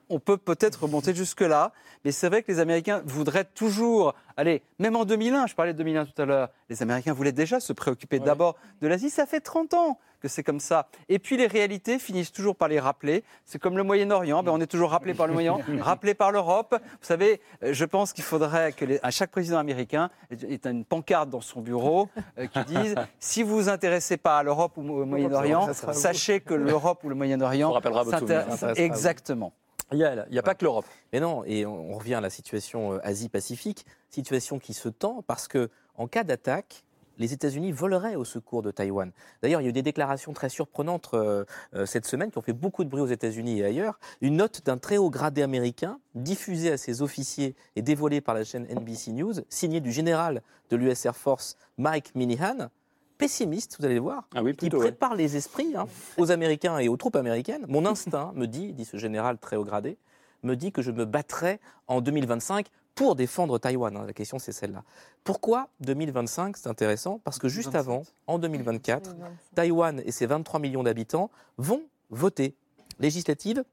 [0.09, 1.71] On peut peut-être remonter jusque-là,
[2.05, 5.77] mais c'est vrai que les Américains voudraient toujours, allez, même en 2001, je parlais de
[5.77, 9.41] 2001 tout à l'heure, les Américains voulaient déjà se préoccuper d'abord de l'Asie, ça fait
[9.41, 10.87] 30 ans que c'est comme ça.
[11.09, 13.23] Et puis les réalités finissent toujours par les rappeler.
[13.45, 16.75] C'est comme le Moyen-Orient, ben, on est toujours rappelé par le Moyen, rappelé par l'Europe.
[16.81, 20.67] Vous savez, euh, je pense qu'il faudrait que les- à chaque président américain ait ait
[20.71, 24.71] une pancarte dans son bureau euh, qui dise si vous vous intéressez pas à l'Europe
[24.77, 28.51] ou au Moyen-Orient, sachez que l'Europe ou le Moyen-Orient On rappellera votre s'intér- souvenir.
[28.53, 28.79] Ça sera vous.
[28.81, 29.53] Exactement.
[29.91, 30.85] Il n'y a, il y a pas que l'Europe.
[31.13, 35.23] Mais non, et on on revient à la situation euh, Asie-Pacifique, situation qui se tend
[35.25, 36.83] parce que en cas d'attaque,
[37.17, 39.11] les États-Unis voleraient au secours de Taïwan.
[39.41, 42.43] D'ailleurs, il y a eu des déclarations très surprenantes euh, euh, cette semaine qui ont
[42.43, 43.99] fait beaucoup de bruit aux États-Unis et ailleurs.
[44.21, 48.43] Une note d'un très haut gradé américain diffusée à ses officiers et dévoilée par la
[48.43, 52.69] chaîne NBC News, signée du général de l'US Air Force Mike Minihan,
[53.17, 54.77] pessimiste, vous allez le voir, Ah oui, qui ouais.
[54.77, 55.85] prépare les esprits hein,
[56.17, 57.65] aux Américains et aux troupes américaines.
[57.67, 59.97] Mon instinct me dit, dit ce général très haut gradé,
[60.43, 63.95] me dit que je me battrai en 2025 pour défendre Taïwan.
[63.95, 64.03] hein.
[64.05, 64.83] La question, c'est celle-là.
[65.23, 67.79] Pourquoi 2025 C'est intéressant parce que juste 2027.
[67.91, 69.15] avant, en 2024,
[69.55, 72.55] Taïwan et ses 23 millions d'habitants vont voter
[72.99, 73.63] législative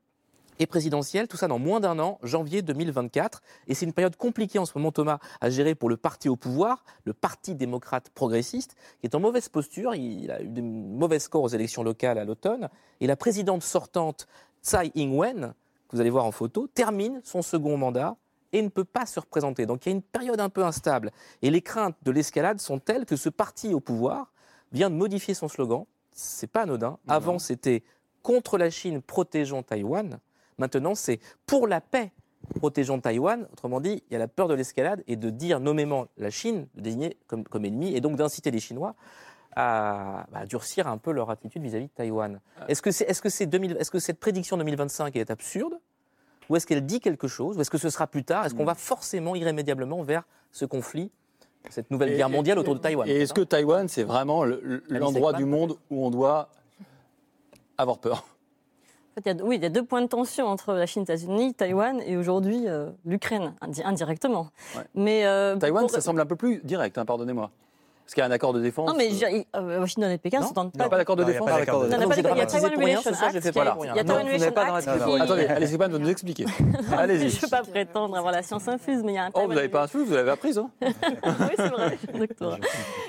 [0.59, 3.43] et présidentielle, tout ça dans moins d'un an, janvier 2024.
[3.67, 6.37] Et c'est une période compliquée en ce moment, Thomas, à gérer pour le parti au
[6.37, 9.95] pouvoir, le Parti démocrate progressiste, qui est en mauvaise posture.
[9.95, 12.69] Il a eu de mauvais scores aux élections locales à l'automne.
[13.01, 14.27] Et la présidente sortante,
[14.63, 15.55] Tsai Ing-wen,
[15.89, 18.17] que vous allez voir en photo, termine son second mandat
[18.53, 19.67] et ne peut pas se représenter.
[19.67, 21.11] Donc il y a une période un peu instable.
[21.43, 24.33] Et les craintes de l'escalade sont telles que ce parti au pouvoir
[24.73, 25.85] vient de modifier son slogan.
[26.13, 26.99] C'est pas anodin.
[27.09, 27.83] Avant, c'était
[28.23, 30.21] contre la Chine, protégeons Taïwan.
[30.59, 32.13] Maintenant, c'est pour la paix,
[32.59, 33.47] protégeons Taïwan.
[33.53, 36.67] Autrement dit, il y a la peur de l'escalade et de dire nommément la Chine,
[36.75, 38.95] de désigner comme, comme ennemi, et donc d'inciter les Chinois
[39.57, 42.41] à, bah, à durcir un peu leur attitude vis-à-vis de Taïwan.
[42.69, 45.75] Est-ce que, c'est, est-ce, que c'est 2000 est-ce que cette prédiction 2025 est absurde
[46.49, 48.45] Ou est-ce qu'elle dit quelque chose Ou est-ce que ce sera plus tard?
[48.47, 51.11] Est-ce qu'on va forcément, irrémédiablement, vers ce conflit,
[51.71, 53.09] cette nouvelle guerre mondiale et- autour de Taïwan?
[53.09, 56.51] Et est-ce que Taïwan, c'est vraiment le- Alice l'endroit du monde où on doit
[57.79, 58.27] avoir peur?
[59.25, 61.15] Il y a, oui, il y a deux points de tension entre la Chine, les
[61.15, 64.49] États-Unis, Taïwan et aujourd'hui euh, l'Ukraine, indi- indirectement.
[64.77, 64.83] Ouais.
[64.95, 67.51] Mais euh, Taïwan, pour- ça semble un peu plus direct, hein, pardonnez-moi.
[68.05, 68.87] Parce qu'il y a un accord de défense.
[68.87, 70.91] Non, mais dirais, euh, Washington et Pékin ne s'entendent Il n'y a pas.
[70.91, 72.45] pas d'accord de Non, il y a défense pas d'accord de Non, il y a
[72.45, 73.53] pas Taiwan Relation Act
[74.55, 76.45] pas pas Attendez, allez, pas de nous expliquer.
[76.99, 77.31] Allez-y.
[77.31, 79.47] Je ne peux pas prétendre avoir la science infuse, mais il y a un Oh,
[79.47, 80.59] vous n'avez pas un flou, vous l'avez apprise.
[80.59, 80.91] Hein oui,
[81.57, 82.59] c'est vrai, doctorat.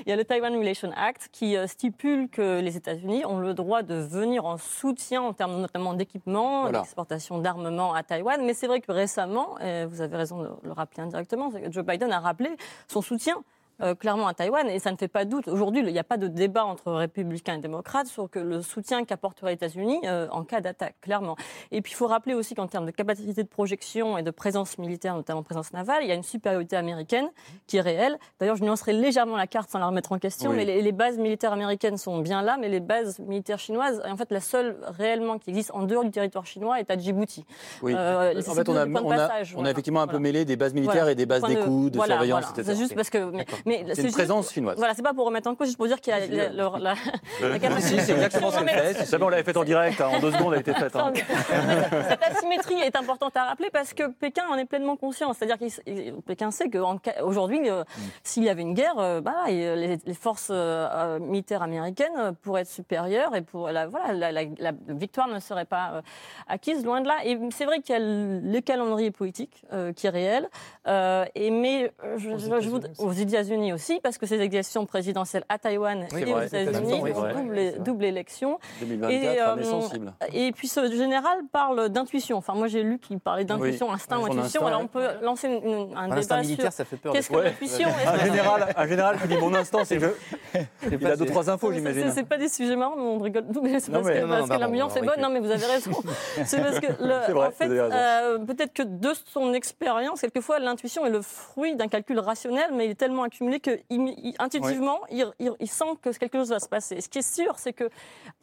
[0.05, 3.53] Il y a le Taiwan Relation Act qui euh, stipule que les États-Unis ont le
[3.53, 8.41] droit de venir en soutien en termes notamment d'équipement, d'exportation d'armement à Taïwan.
[8.45, 11.71] Mais c'est vrai que récemment, et vous avez raison de le rappeler indirectement, c'est que
[11.71, 12.49] Joe Biden a rappelé
[12.87, 13.43] son soutien.
[13.81, 15.47] Euh, clairement à Taïwan, et ça ne fait pas doute.
[15.47, 19.05] Aujourd'hui, il n'y a pas de débat entre républicains et démocrates sur que le soutien
[19.05, 21.35] qu'apporteraient les États-Unis euh, en cas d'attaque, clairement.
[21.71, 24.77] Et puis, il faut rappeler aussi qu'en termes de capacité de projection et de présence
[24.77, 27.27] militaire, notamment présence navale, il y a une supériorité américaine
[27.67, 28.17] qui est réelle.
[28.39, 30.57] D'ailleurs, je nuancerai légèrement la carte sans la remettre en question, Oui.
[30.57, 34.15] mais les, les bases militaires américaines sont bien là, mais les bases militaires chinoises, en
[34.15, 37.45] fait, la seule réellement qui existe en dehors du territoire chinois est à Djibouti.
[37.81, 37.93] Oui.
[37.95, 39.71] Euh, en fait, on a, on passage, on a voilà.
[39.71, 41.11] effectivement un peu mêlé des bases militaires Voilà.
[41.11, 42.63] et des bases d'écoute, de, surveillance, etc.
[42.65, 43.31] C'est juste parce que.
[43.31, 44.77] Mais, mais C'est une juste- présence chinoise.
[44.77, 46.77] Voilà, c'est pas pour remettre en cause, juste pour dire qu'il y a la, la-
[47.41, 47.99] la- la capacité.
[47.99, 48.93] Si, c'est exactement ce qu'elle fait.
[48.99, 50.95] Vous savez, on l'avait fait en direct, hein, en deux secondes, elle était faite.
[50.95, 51.11] hein.
[52.09, 55.33] Cette asymétrie est importante à rappeler parce que Pékin en est pleinement conscient.
[55.33, 57.83] C'est-à-dire que Pékin sait qu'aujourd'hui, euh,
[58.23, 62.61] s'il y avait une guerre, euh, bah, et, les, les forces euh, militaires américaines pourraient
[62.61, 66.01] être supérieures et pour la, voilà, la, la- la victoire ne serait pas euh,
[66.47, 67.15] acquise, loin de là.
[67.23, 70.49] Et c'est vrai qu'il y a le, le calendrier politique euh, qui est réel,
[70.87, 74.85] euh, et, mais euh, je, je- je voudrais- aux États-Unis aussi, parce que ces élections
[74.85, 76.39] présidentielles à Taïwan Oui, et aux.
[76.41, 77.01] États-Unis,
[77.35, 78.59] double, double élection.
[78.81, 80.13] 2024, Et, euh, sensible.
[80.33, 82.37] Et puis ce général parle d'intuition.
[82.37, 84.61] Enfin, moi j'ai lu qu'il parlait d'intuition, instinct ou intuition.
[84.61, 86.97] instinct, Alors on peut lancer une- une- un Un instinct débat militaire, sur ça fait
[86.97, 87.13] peur.
[87.13, 87.43] qu'est-ce que Ouais.
[87.45, 87.87] l'intuition.
[88.05, 90.15] Un général, un général qui dit mon instant, c'est que.
[90.91, 92.11] Il a deux, trois infos, j'imagine.
[92.13, 93.45] C'est pas des sujets marrants, mais on rigole.
[93.61, 95.19] Mais c'est Non, parce mais- que, l'ambiance est bonne.
[95.21, 95.91] Non, mais vous avez raison.
[96.45, 96.87] C'est parce que,
[97.37, 102.19] en fait, euh, peut-être que de son expérience, quelquefois, l'intuition est le fruit d'un calcul
[102.19, 106.49] rationnel, mais il est tellement accumulé que il- il- intuitivement, il, sent que quelque chose
[106.49, 106.99] va se passer.
[107.01, 107.89] Ce qui est sûr, c'est que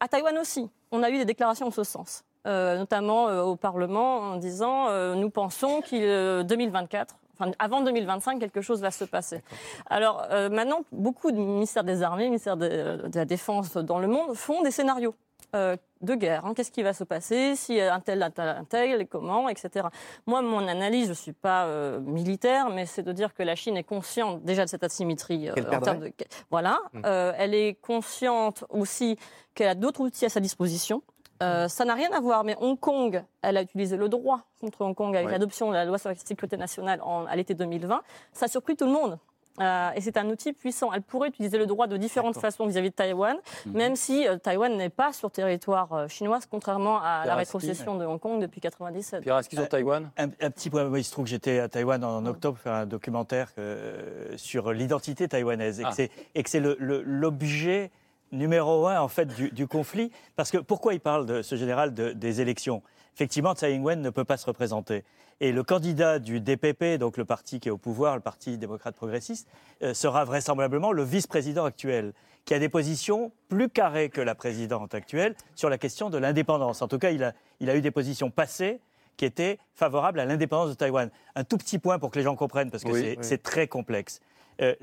[0.01, 2.25] à Taïwan aussi, on a eu des déclarations en ce sens.
[2.47, 7.83] Euh, notamment euh, au Parlement en disant euh, nous pensons qu'il euh, 2024, enfin avant
[7.83, 9.43] 2025, quelque chose va se passer.
[9.89, 14.35] Alors maintenant, beaucoup de ministères des Armées, ministères de, de la Défense dans le monde
[14.35, 15.15] font des scénarios.
[15.55, 16.45] Euh, de guerre.
[16.47, 16.55] hein.
[16.55, 17.55] Qu'est-ce qui va se passer?
[17.57, 19.87] Si un tel, un tel, un tel, et comment, etc.
[20.27, 23.55] Moi, mon analyse, je ne suis pas euh, militaire, mais c'est de dire que la
[23.55, 26.13] Chine est consciente déjà de cette asymétrie euh, en termes de.
[26.51, 26.81] Voilà.
[27.05, 29.17] Euh, elle est consciente aussi
[29.55, 31.03] qu'elle a d'autres outils à sa disposition.
[31.43, 34.81] Euh, ça n'a rien à voir, mais Hong Kong, elle a utilisé le droit contre
[34.83, 35.33] Hong Kong avec Ouais.
[35.33, 38.01] l'adoption de la loi sur la sécurité nationale en- à l'été 2020.
[38.33, 39.19] Ça a surpris tout le monde.
[39.61, 40.93] Euh, et c'est un outil puissant.
[40.93, 43.37] Elle pourrait utiliser le droit de différentes façons vis-à-vis de Taïwan,
[43.67, 48.05] même si euh, Taïwan n'est pas sur territoire euh, chinois, contrairement à la rétrocession de
[48.07, 49.23] Hong Kong depuis 97.
[49.23, 50.11] Pierre Aski sur Taïwan?
[50.17, 52.87] Un, un petit point, il se trouve que j'étais à Taïwan en octobre faire un
[52.87, 55.93] documentaire euh, sur l'identité taïwanaise et que Ah.
[55.95, 57.91] c'est- et que c'est le- le- l'objet
[58.31, 60.11] numéro un en fait du, du conflit.
[60.37, 62.83] Parce que pourquoi il parle de ce général de- des élections?
[63.15, 65.05] Effectivement, Tsai Ing-wen ne peut pas se représenter.
[65.41, 68.95] Et le candidat du DPP, donc le parti qui est au pouvoir, le parti démocrate
[68.95, 69.49] progressiste,
[69.83, 72.13] euh, sera vraisemblablement le vice-président actuel,
[72.45, 76.83] qui a des positions plus carrées que la présidente actuelle sur la question de l'indépendance.
[76.83, 78.81] En tout cas, il a, il a eu des positions passées
[79.17, 81.11] qui étaient favorables à l'indépendance de Taïwan.
[81.35, 83.39] Un tout petit point pour que les gens comprennent, parce que Oui, c'est oui.
[83.43, 84.21] très complexe.
[84.61, 84.75] Euh,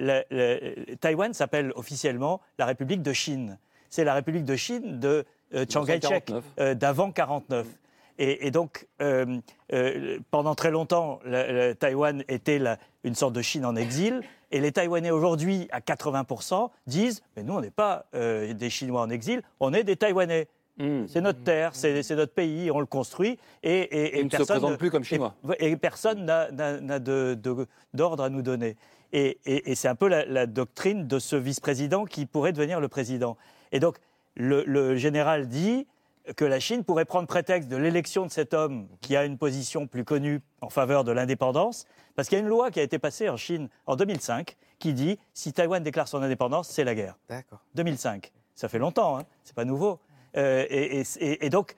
[0.99, 3.57] Taïwan s'appelle officiellement la République de Chine.
[3.89, 6.43] C'est la République de Chine de euh, Chiang Kai-shek, 1949.
[6.59, 7.67] euh, d'avant 49.
[8.21, 9.37] Et, et donc, euh,
[9.73, 11.19] euh, pendant très longtemps,
[11.79, 14.21] Taïwan était la- une sorte de Chine en exil.
[14.51, 19.01] Et les Taïwanais aujourd'hui, à 80%, disent Mais nous, on n'est pas euh, des Chinois
[19.01, 20.47] en exil, on est des Taïwanais.
[20.77, 21.05] Hmm.
[21.07, 23.37] C'est notre terre, c'est notre pays, on le construit.
[23.63, 25.35] Et, et- et Ils ne se personne présentent plus comme Chinois.
[25.59, 26.49] Et, et personne n'a-
[27.93, 28.75] d'ordre à nous donner.
[29.11, 29.37] Et,
[29.75, 33.37] c'est un peu la, la doctrine de ce vice-président qui pourrait devenir le président.
[33.71, 33.97] Et donc,
[34.35, 35.85] le, le général dit
[36.35, 39.87] que la Chine pourrait prendre prétexte de l'élection de cet homme qui a une position
[39.87, 42.99] plus connue en faveur de l'indépendance, parce qu'il y a une loi qui a été
[42.99, 47.17] passée en Chine en 2005 qui dit si Taïwan déclare son indépendance, c'est la guerre.
[47.29, 47.59] D'accord.
[47.75, 48.31] 2005.
[48.55, 49.99] Ça fait longtemps, hein, c'est pas nouveau.
[50.37, 51.75] Euh, et, et- et- et donc,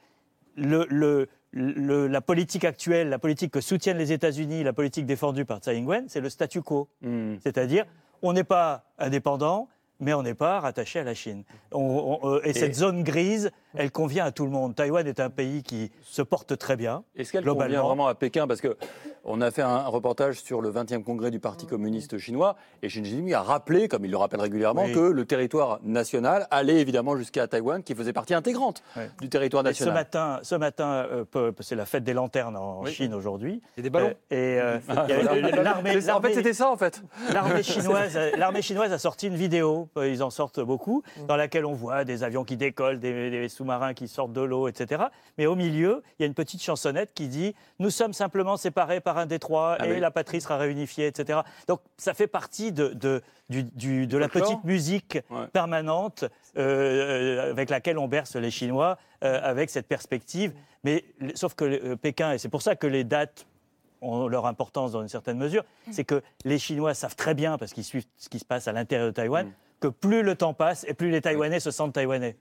[0.55, 5.45] le- le- le- la politique actuelle, la politique que soutiennent les États-Unis, la politique défendue
[5.45, 6.87] par Tsai Ing-wen, c'est le statu quo.
[7.01, 7.35] Hmm.
[7.41, 7.85] C'est-à-dire,
[8.21, 9.67] on n'est pas indépendant,
[9.99, 11.43] mais on n'est pas rattaché à la Chine.
[11.71, 14.75] On- on- euh, et, cette zone grise, elle convient à tout le monde.
[14.75, 17.03] Taïwan est un pays qui se porte très bien.
[17.15, 18.47] Est-ce qu'elle convient vraiment à Pékin?
[18.47, 18.77] Parce que
[19.23, 23.05] on a fait un reportage sur le 20e congrès du Parti communiste chinois et Xi
[23.05, 24.93] Jinping a rappelé, comme il le rappelle régulièrement, Oui.
[24.93, 28.81] que le territoire national allait évidemment jusqu'à Taïwan, qui faisait partie intégrante
[29.19, 29.93] du territoire Et ce national.
[29.93, 32.91] matin, ce matin euh, c'est la fête des lanternes en Oui.
[32.91, 33.61] Chine aujourd'hui.
[33.77, 34.13] Il y a des ballons.
[34.33, 35.05] Euh, et euh, Ah,
[35.61, 37.03] l'armée- C'est- en fait, c'était ça, en fait.
[37.31, 41.25] L'armée chinoise, l'armée chinoise a sorti une vidéo, ils en sortent beaucoup, Mm.
[41.27, 44.67] dans laquelle on voit des avions qui décollent, des, des sous-marins qui sortent de l'eau,
[44.67, 45.03] etc.
[45.37, 49.01] Mais au milieu, il y a une petite chansonnette qui dit Nous sommes simplement séparés
[49.01, 49.99] par un détroit Ah et oui.
[49.99, 51.41] la patrie sera réunifiée, etc.
[51.67, 55.45] Donc ça fait partie de, de, du- du- de la petite musique Ouais.
[55.53, 56.23] permanente
[56.57, 60.53] euh, euh, avec laquelle on berce les Chinois, euh, avec cette perspective.
[60.83, 61.05] Mais
[61.35, 63.45] sauf que euh, Pékin, et c'est pour ça que les dates
[64.01, 67.71] ont leur importance dans une certaine mesure, c'est que les Chinois savent très bien, parce
[67.73, 69.51] qu'ils suivent ce qui se passe à l'intérieur de Taïwan, Mm.
[69.81, 72.37] Que plus le temps passe et plus les Taïwanais se sentent taïwanais.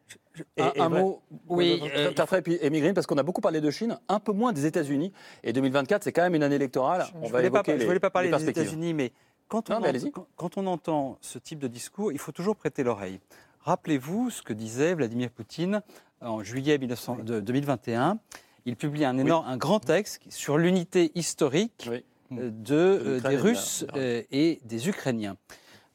[0.57, 3.71] Et- un et mot, Oui, euh, Tarfay puis Émigrine, parce qu'on a beaucoup parlé de
[3.71, 5.13] Chine, un peu moins des États-Unis.
[5.43, 7.07] Et 2024, c'est quand même une année électorale.
[7.21, 8.49] On Je va voulais pas, je voulais pas parler des.
[8.49, 9.13] États-Unis, mais
[9.49, 10.11] quand on, Non, mais ent- allez-y.
[10.13, 13.19] quand- quand on entend ce type de discours, il faut toujours prêter l'oreille.
[13.63, 15.83] Rappelez-vous ce que disait Vladimir Poutine
[16.21, 18.19] en juillet 1900 de 2021.
[18.67, 22.05] Il publie un, énorme, un grand texte sur l'unité historique Oui.
[22.33, 25.37] euh, de, euh, des et Russes euh, et des Ukrainiens.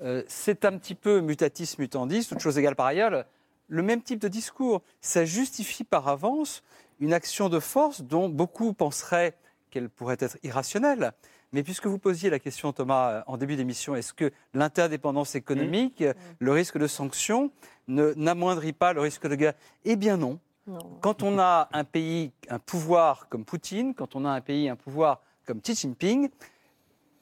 [0.02, 3.26] Euh, C'est un petit peu mutatis mutandis, toute chose égale par ailleurs,
[3.68, 4.82] le, même type de discours.
[5.02, 6.64] Ça justifie par avance
[7.00, 9.36] une action de force dont beaucoup penseraient
[9.72, 11.12] qu'elle pourrait être irrationnelle.
[11.52, 16.02] Mais puisque vous posiez la question, Thomas, euh, en début d'émission, est-ce que l'interdépendance économique,
[16.02, 17.52] euh, le risque de sanctions,
[17.88, 19.54] ne- n'amoindrit pas le risque de guerre?
[19.86, 20.40] Eh bien non.
[20.68, 20.80] Non.
[21.02, 24.76] Quand on a un pays, un pouvoir comme Poutine, quand on a un pays, un
[24.76, 26.30] pouvoir comme Xi Jinping,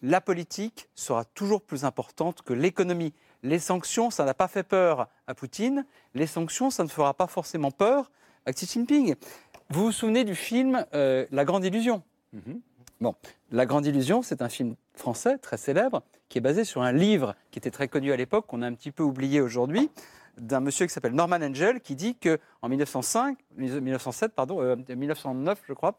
[0.04, 3.14] la politique sera toujours plus importante que l'économie.
[3.41, 5.86] Les sanctions, ça n'a pas fait peur à Poutine.
[6.14, 8.12] Les sanctions, ça ne fera pas forcément peur
[8.45, 9.16] à Xi Jinping.
[9.70, 12.04] Vous vous souvenez du film euh, La Grande Illusion?
[12.34, 12.60] Mhm.
[12.99, 13.16] Bon,
[13.51, 17.36] La Grande Illusion, c'est un film français très célèbre qui est basé sur un livre
[17.51, 19.89] qui était très connu à l'époque, qu'on a un petit peu oublié aujourd'hui,
[20.38, 25.62] d'un monsieur qui s'appelle Norman Angel, qui dit que en 1905, 1907, pardon, euh, 1909,
[25.66, 25.97] je crois,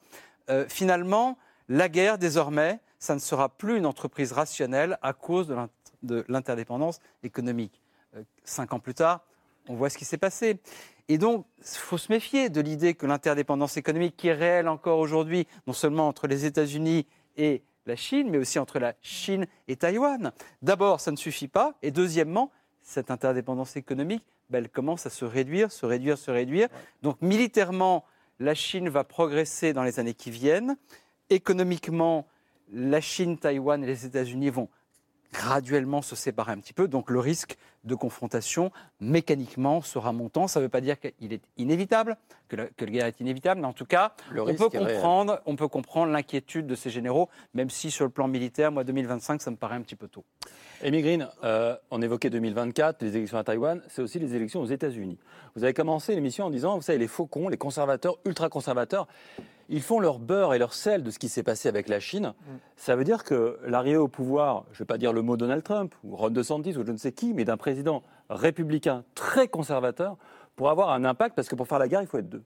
[0.51, 1.39] euh, finalement,
[1.69, 5.69] la guerre désormais, ça ne sera plus une entreprise rationnelle à cause de l'int-
[6.03, 7.83] de l'interdépendance économique.
[8.17, 9.21] Euh, cinq ans plus tard,
[9.69, 10.59] on voit ce qui s'est passé.
[11.09, 15.01] Et donc, il faut se méfier de l'idée que l'interdépendance économique, qui est réelle encore
[15.01, 19.77] aujourd'hui, non seulement entre les États-Unis et la Chine, mais aussi entre la Chine et
[19.77, 20.33] Taïwan.
[20.63, 21.75] D'abord, ça ne suffit pas.
[21.83, 22.51] Et deuxièmement,
[22.81, 26.69] cette interdépendance économique, ben, elle commence à se réduire, se réduire, se réduire.
[27.03, 28.07] Donc militairement,
[28.39, 30.79] la Chine va progresser dans les années qui viennent.
[31.29, 32.27] Économiquement,
[32.73, 34.69] la Chine, Taïwan et les États-Unis vont
[35.35, 36.89] graduellement se séparer un petit peu.
[36.89, 40.47] Donc le risque de confrontation mécaniquement sera montant.
[40.47, 42.17] Ça ne veut pas dire qu'il est inévitable,
[42.49, 45.41] que la, que la, guerre est inévitable, mais en tout cas, Le on peut, comprendre,
[45.45, 49.43] on peut comprendre l'inquiétude de ces généraux, même si sur le plan militaire, moi 2025,
[49.43, 50.25] ça me paraît un petit peu tôt.
[50.83, 54.67] Amy Green, euh, on évoquait 2024, les élections à Taïwan, c'est aussi les élections aux
[54.67, 55.19] États-Unis.
[55.57, 59.09] Vous avez commencé l'émission en disant, vous savez, les faucons, les conservateurs, ultra-conservateurs,
[59.69, 62.35] ils font leur beurre et leur sel de ce qui s'est passé avec la Chine.
[62.77, 65.63] Ça veut dire que l'arrivée au pouvoir, je ne vais pas dire le mot Donald
[65.63, 70.17] Trump ou Ron DeSantis ou je ne sais qui, mais d'un président républicain très conservateur,
[70.57, 72.43] pour avoir un impact, parce que pour faire la guerre, il faut être deux.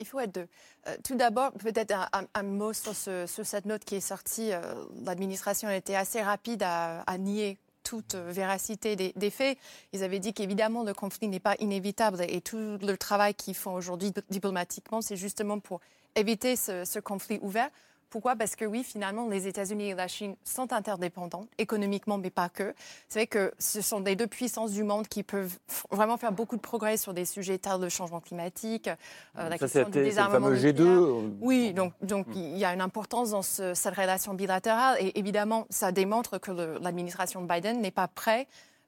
[0.00, 0.46] Il faut être deux.
[0.88, 4.00] Euh, tout d'abord, peut-être un, un- un mot sur, ce- sur cette note qui est
[4.00, 4.52] sortie.
[4.52, 4.60] Euh,
[5.04, 9.56] L'administration a été assez rapide à, à nier toute euh, véracité des, des faits.
[9.92, 13.74] Ils avaient dit qu'évidemment, le conflit n'est pas inévitable et tout le travail qu'ils font
[13.74, 15.80] aujourd'hui diplomatiquement, c'est justement pour
[16.16, 17.68] éviter ce, ce conflit ouvert.
[18.10, 18.36] Pourquoi?
[18.36, 22.72] Parce que oui, finalement, les États-Unis et la Chine sont interdépendants, économiquement, mais pas que.
[23.08, 25.58] C'est vrai que ce sont des deux puissances du monde qui peuvent
[25.90, 29.58] vraiment faire beaucoup de progrès sur des sujets tels le changement climatique, euh, la Ça,
[29.58, 30.92] question du c'est le désarmement fameux nucléaire.
[30.92, 31.32] G2.
[31.40, 35.66] Oui, donc, donc il y a une importance dans ce- cette relation bilatérale et évidemment,
[35.70, 38.46] ça démontre que l'administration Biden n'est pas prête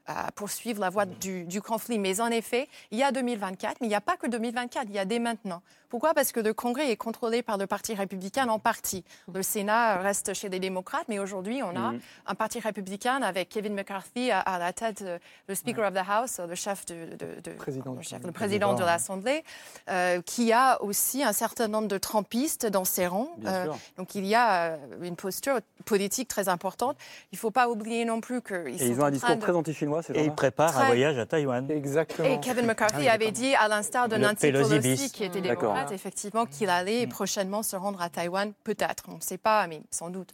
[0.08, 1.98] à poursuivre la voie du, du conflit.
[1.98, 4.94] Mais en effet, il y a 2024, mais il n'y a pas que 2024, il
[4.94, 5.62] y a dès maintenant.
[5.88, 6.14] Pourquoi?
[6.14, 9.04] Parce que le Congrès est contrôlé par le Parti républicain en partie.
[9.32, 12.00] Le Sénat reste chez les démocrates, mais aujourd'hui, on a Mhm.
[12.26, 15.04] un Parti républicain avec Kevin McCarthy à, à la tête,
[15.48, 18.82] le Speaker of the House, le chef, de, de- de- Président le, chef- président de
[18.84, 19.44] l'Assemblée,
[19.88, 23.30] euh, qui a aussi un certain nombre de trumpistes dans ses rangs.
[23.46, 23.66] Euh,
[23.96, 26.96] donc il y a euh, une posture politique très importante.
[27.32, 29.28] Il ne faut pas oublier non plus qu'ils Et sont ils ont un en discours
[29.28, 30.34] train de- très anti-chinois, ces Et il gens-là.
[30.36, 31.70] prépare un voyage à Taïwan.
[31.70, 32.28] Exactement.
[32.28, 35.40] Et Kevin McCarthy Ah avait dit, à l'instar de Le Nancy Pelosi Pelosi, qui était
[35.40, 35.74] D'accord.
[35.92, 40.10] Effectivement, qu'il allait prochainement se rendre à Taïwan, peut-être, on ne sait pas, mais sans
[40.10, 40.30] doute.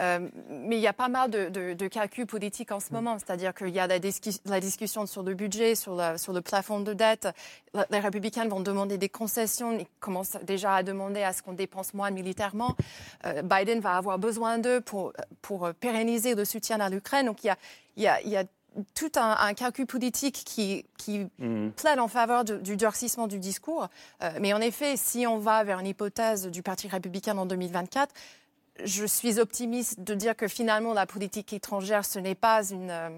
[0.00, 3.18] Euh, mais il y a pas mal de, de- de calculs politiques en ce moment,
[3.18, 6.40] c'est-à-dire qu'il y a la, discu- la discussion sur le budget, sur, la- sur le
[6.40, 7.28] plafond de dette.
[7.90, 11.94] Les républicains vont demander des concessions, ils commencent déjà à demander à ce qu'on dépense
[11.94, 12.76] moins militairement.
[13.26, 17.26] Euh, Biden va avoir besoin d'eux pour, pour pérenniser le soutien à l'Ukraine.
[17.26, 17.56] Donc il y a,
[17.96, 18.44] il y a- il y a
[18.94, 21.72] tout un, un calcul politique qui, qui Mhm.
[21.72, 23.88] plaide en faveur de- du durcissement du discours.
[24.22, 28.14] Euh, mais en effet, si on va vers une hypothèse du Parti républicain en 2024,
[28.84, 33.08] je suis optimiste de dire que finalement la politique étrangère, ce n'est pas une, euh,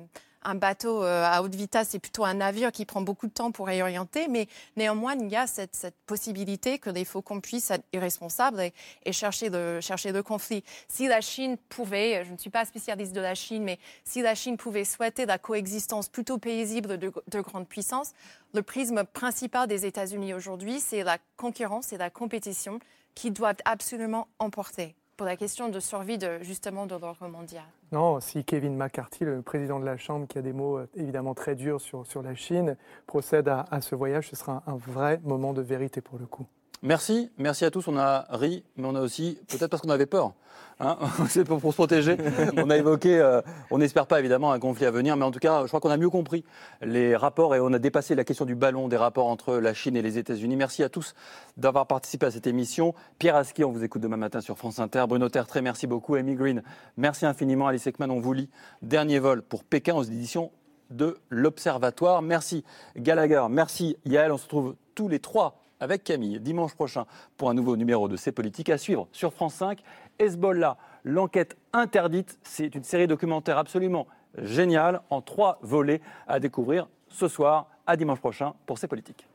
[0.43, 3.53] un bateau euh, à haute vitesse, c'est plutôt un navire qui prend beaucoup de temps
[3.53, 4.29] pour réorienter.
[4.29, 8.61] Mais néanmoins, il y a cette, possibilité que les faucons puissent être irresponsables
[9.05, 10.65] et, chercher, le, chercher le conflit.
[10.89, 14.35] Si la Chine pouvait, je ne suis pas spécialiste de la Chine, mais si la
[14.35, 18.13] Chine pouvait souhaiter la coexistence plutôt paisible de, de grandes puissances,
[18.55, 22.81] le prisme principal des États-Unis aujourd'hui, c'est la concurrence et la compétition
[23.15, 27.63] qui doivent absolument emporter pour la question de survie de, justement de l'ordre mondial.
[27.93, 31.35] Non, si Kevin McCarthy, le président de la Chambre, qui a des mots euh, évidemment
[31.35, 32.75] très durs sur, sur la Chine,
[33.07, 36.25] procède à, à ce voyage, ce sera un, un vrai moment de vérité pour le
[36.25, 36.47] coup.
[36.83, 37.89] Merci, merci à tous.
[37.89, 40.33] On a ri, mais on a aussi, peut-être parce qu'on avait peur,
[40.81, 40.97] hein,
[41.29, 42.17] c'est pour, se protéger.
[42.57, 45.41] On a évoqué, euh, on n'espère pas évidemment un conflit à venir, mais en tout
[45.41, 46.43] cas, je crois qu'on a mieux compris
[46.81, 49.95] les rapports et on a dépassé la question du ballon des rapports entre la Chine
[49.95, 50.57] et les États-Unis.
[50.57, 51.15] Merci à tous
[51.59, 52.95] d'avoir participé à cette émission.
[53.19, 55.05] Pierre Aski, on vous écoute demain matin sur France Inter.
[55.07, 56.15] Bruno Tertrais, merci beaucoup.
[56.15, 56.63] Amy Green,
[56.97, 57.67] merci infiniment.
[57.67, 58.49] Alice Ekman, on vous lit.
[58.81, 60.51] Dernier vol pour Pékin aux éditions
[60.89, 62.23] de l'Observatoire.
[62.23, 62.65] Merci
[62.97, 64.33] Gallagher, merci Yael.
[64.33, 67.07] On se retrouve tous les trois avec Camille dimanche prochain
[67.37, 69.83] pour un nouveau numéro de C'est Politique à suivre sur France 5.
[70.19, 74.07] Hezbollah, l'enquête interdite, c'est une série documentaire absolument
[74.39, 79.27] géniale en trois volets à découvrir ce soir à dimanche prochain pour C'est Politique.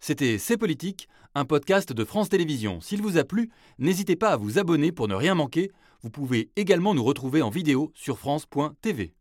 [0.00, 2.80] C'était C'est Politique, un podcast de France Télévisions.
[2.80, 5.70] S'il vous a plu, n'hésitez pas à vous abonner pour ne rien manquer.
[6.02, 9.17] Vous pouvez également nous retrouver en vidéo sur France.tv.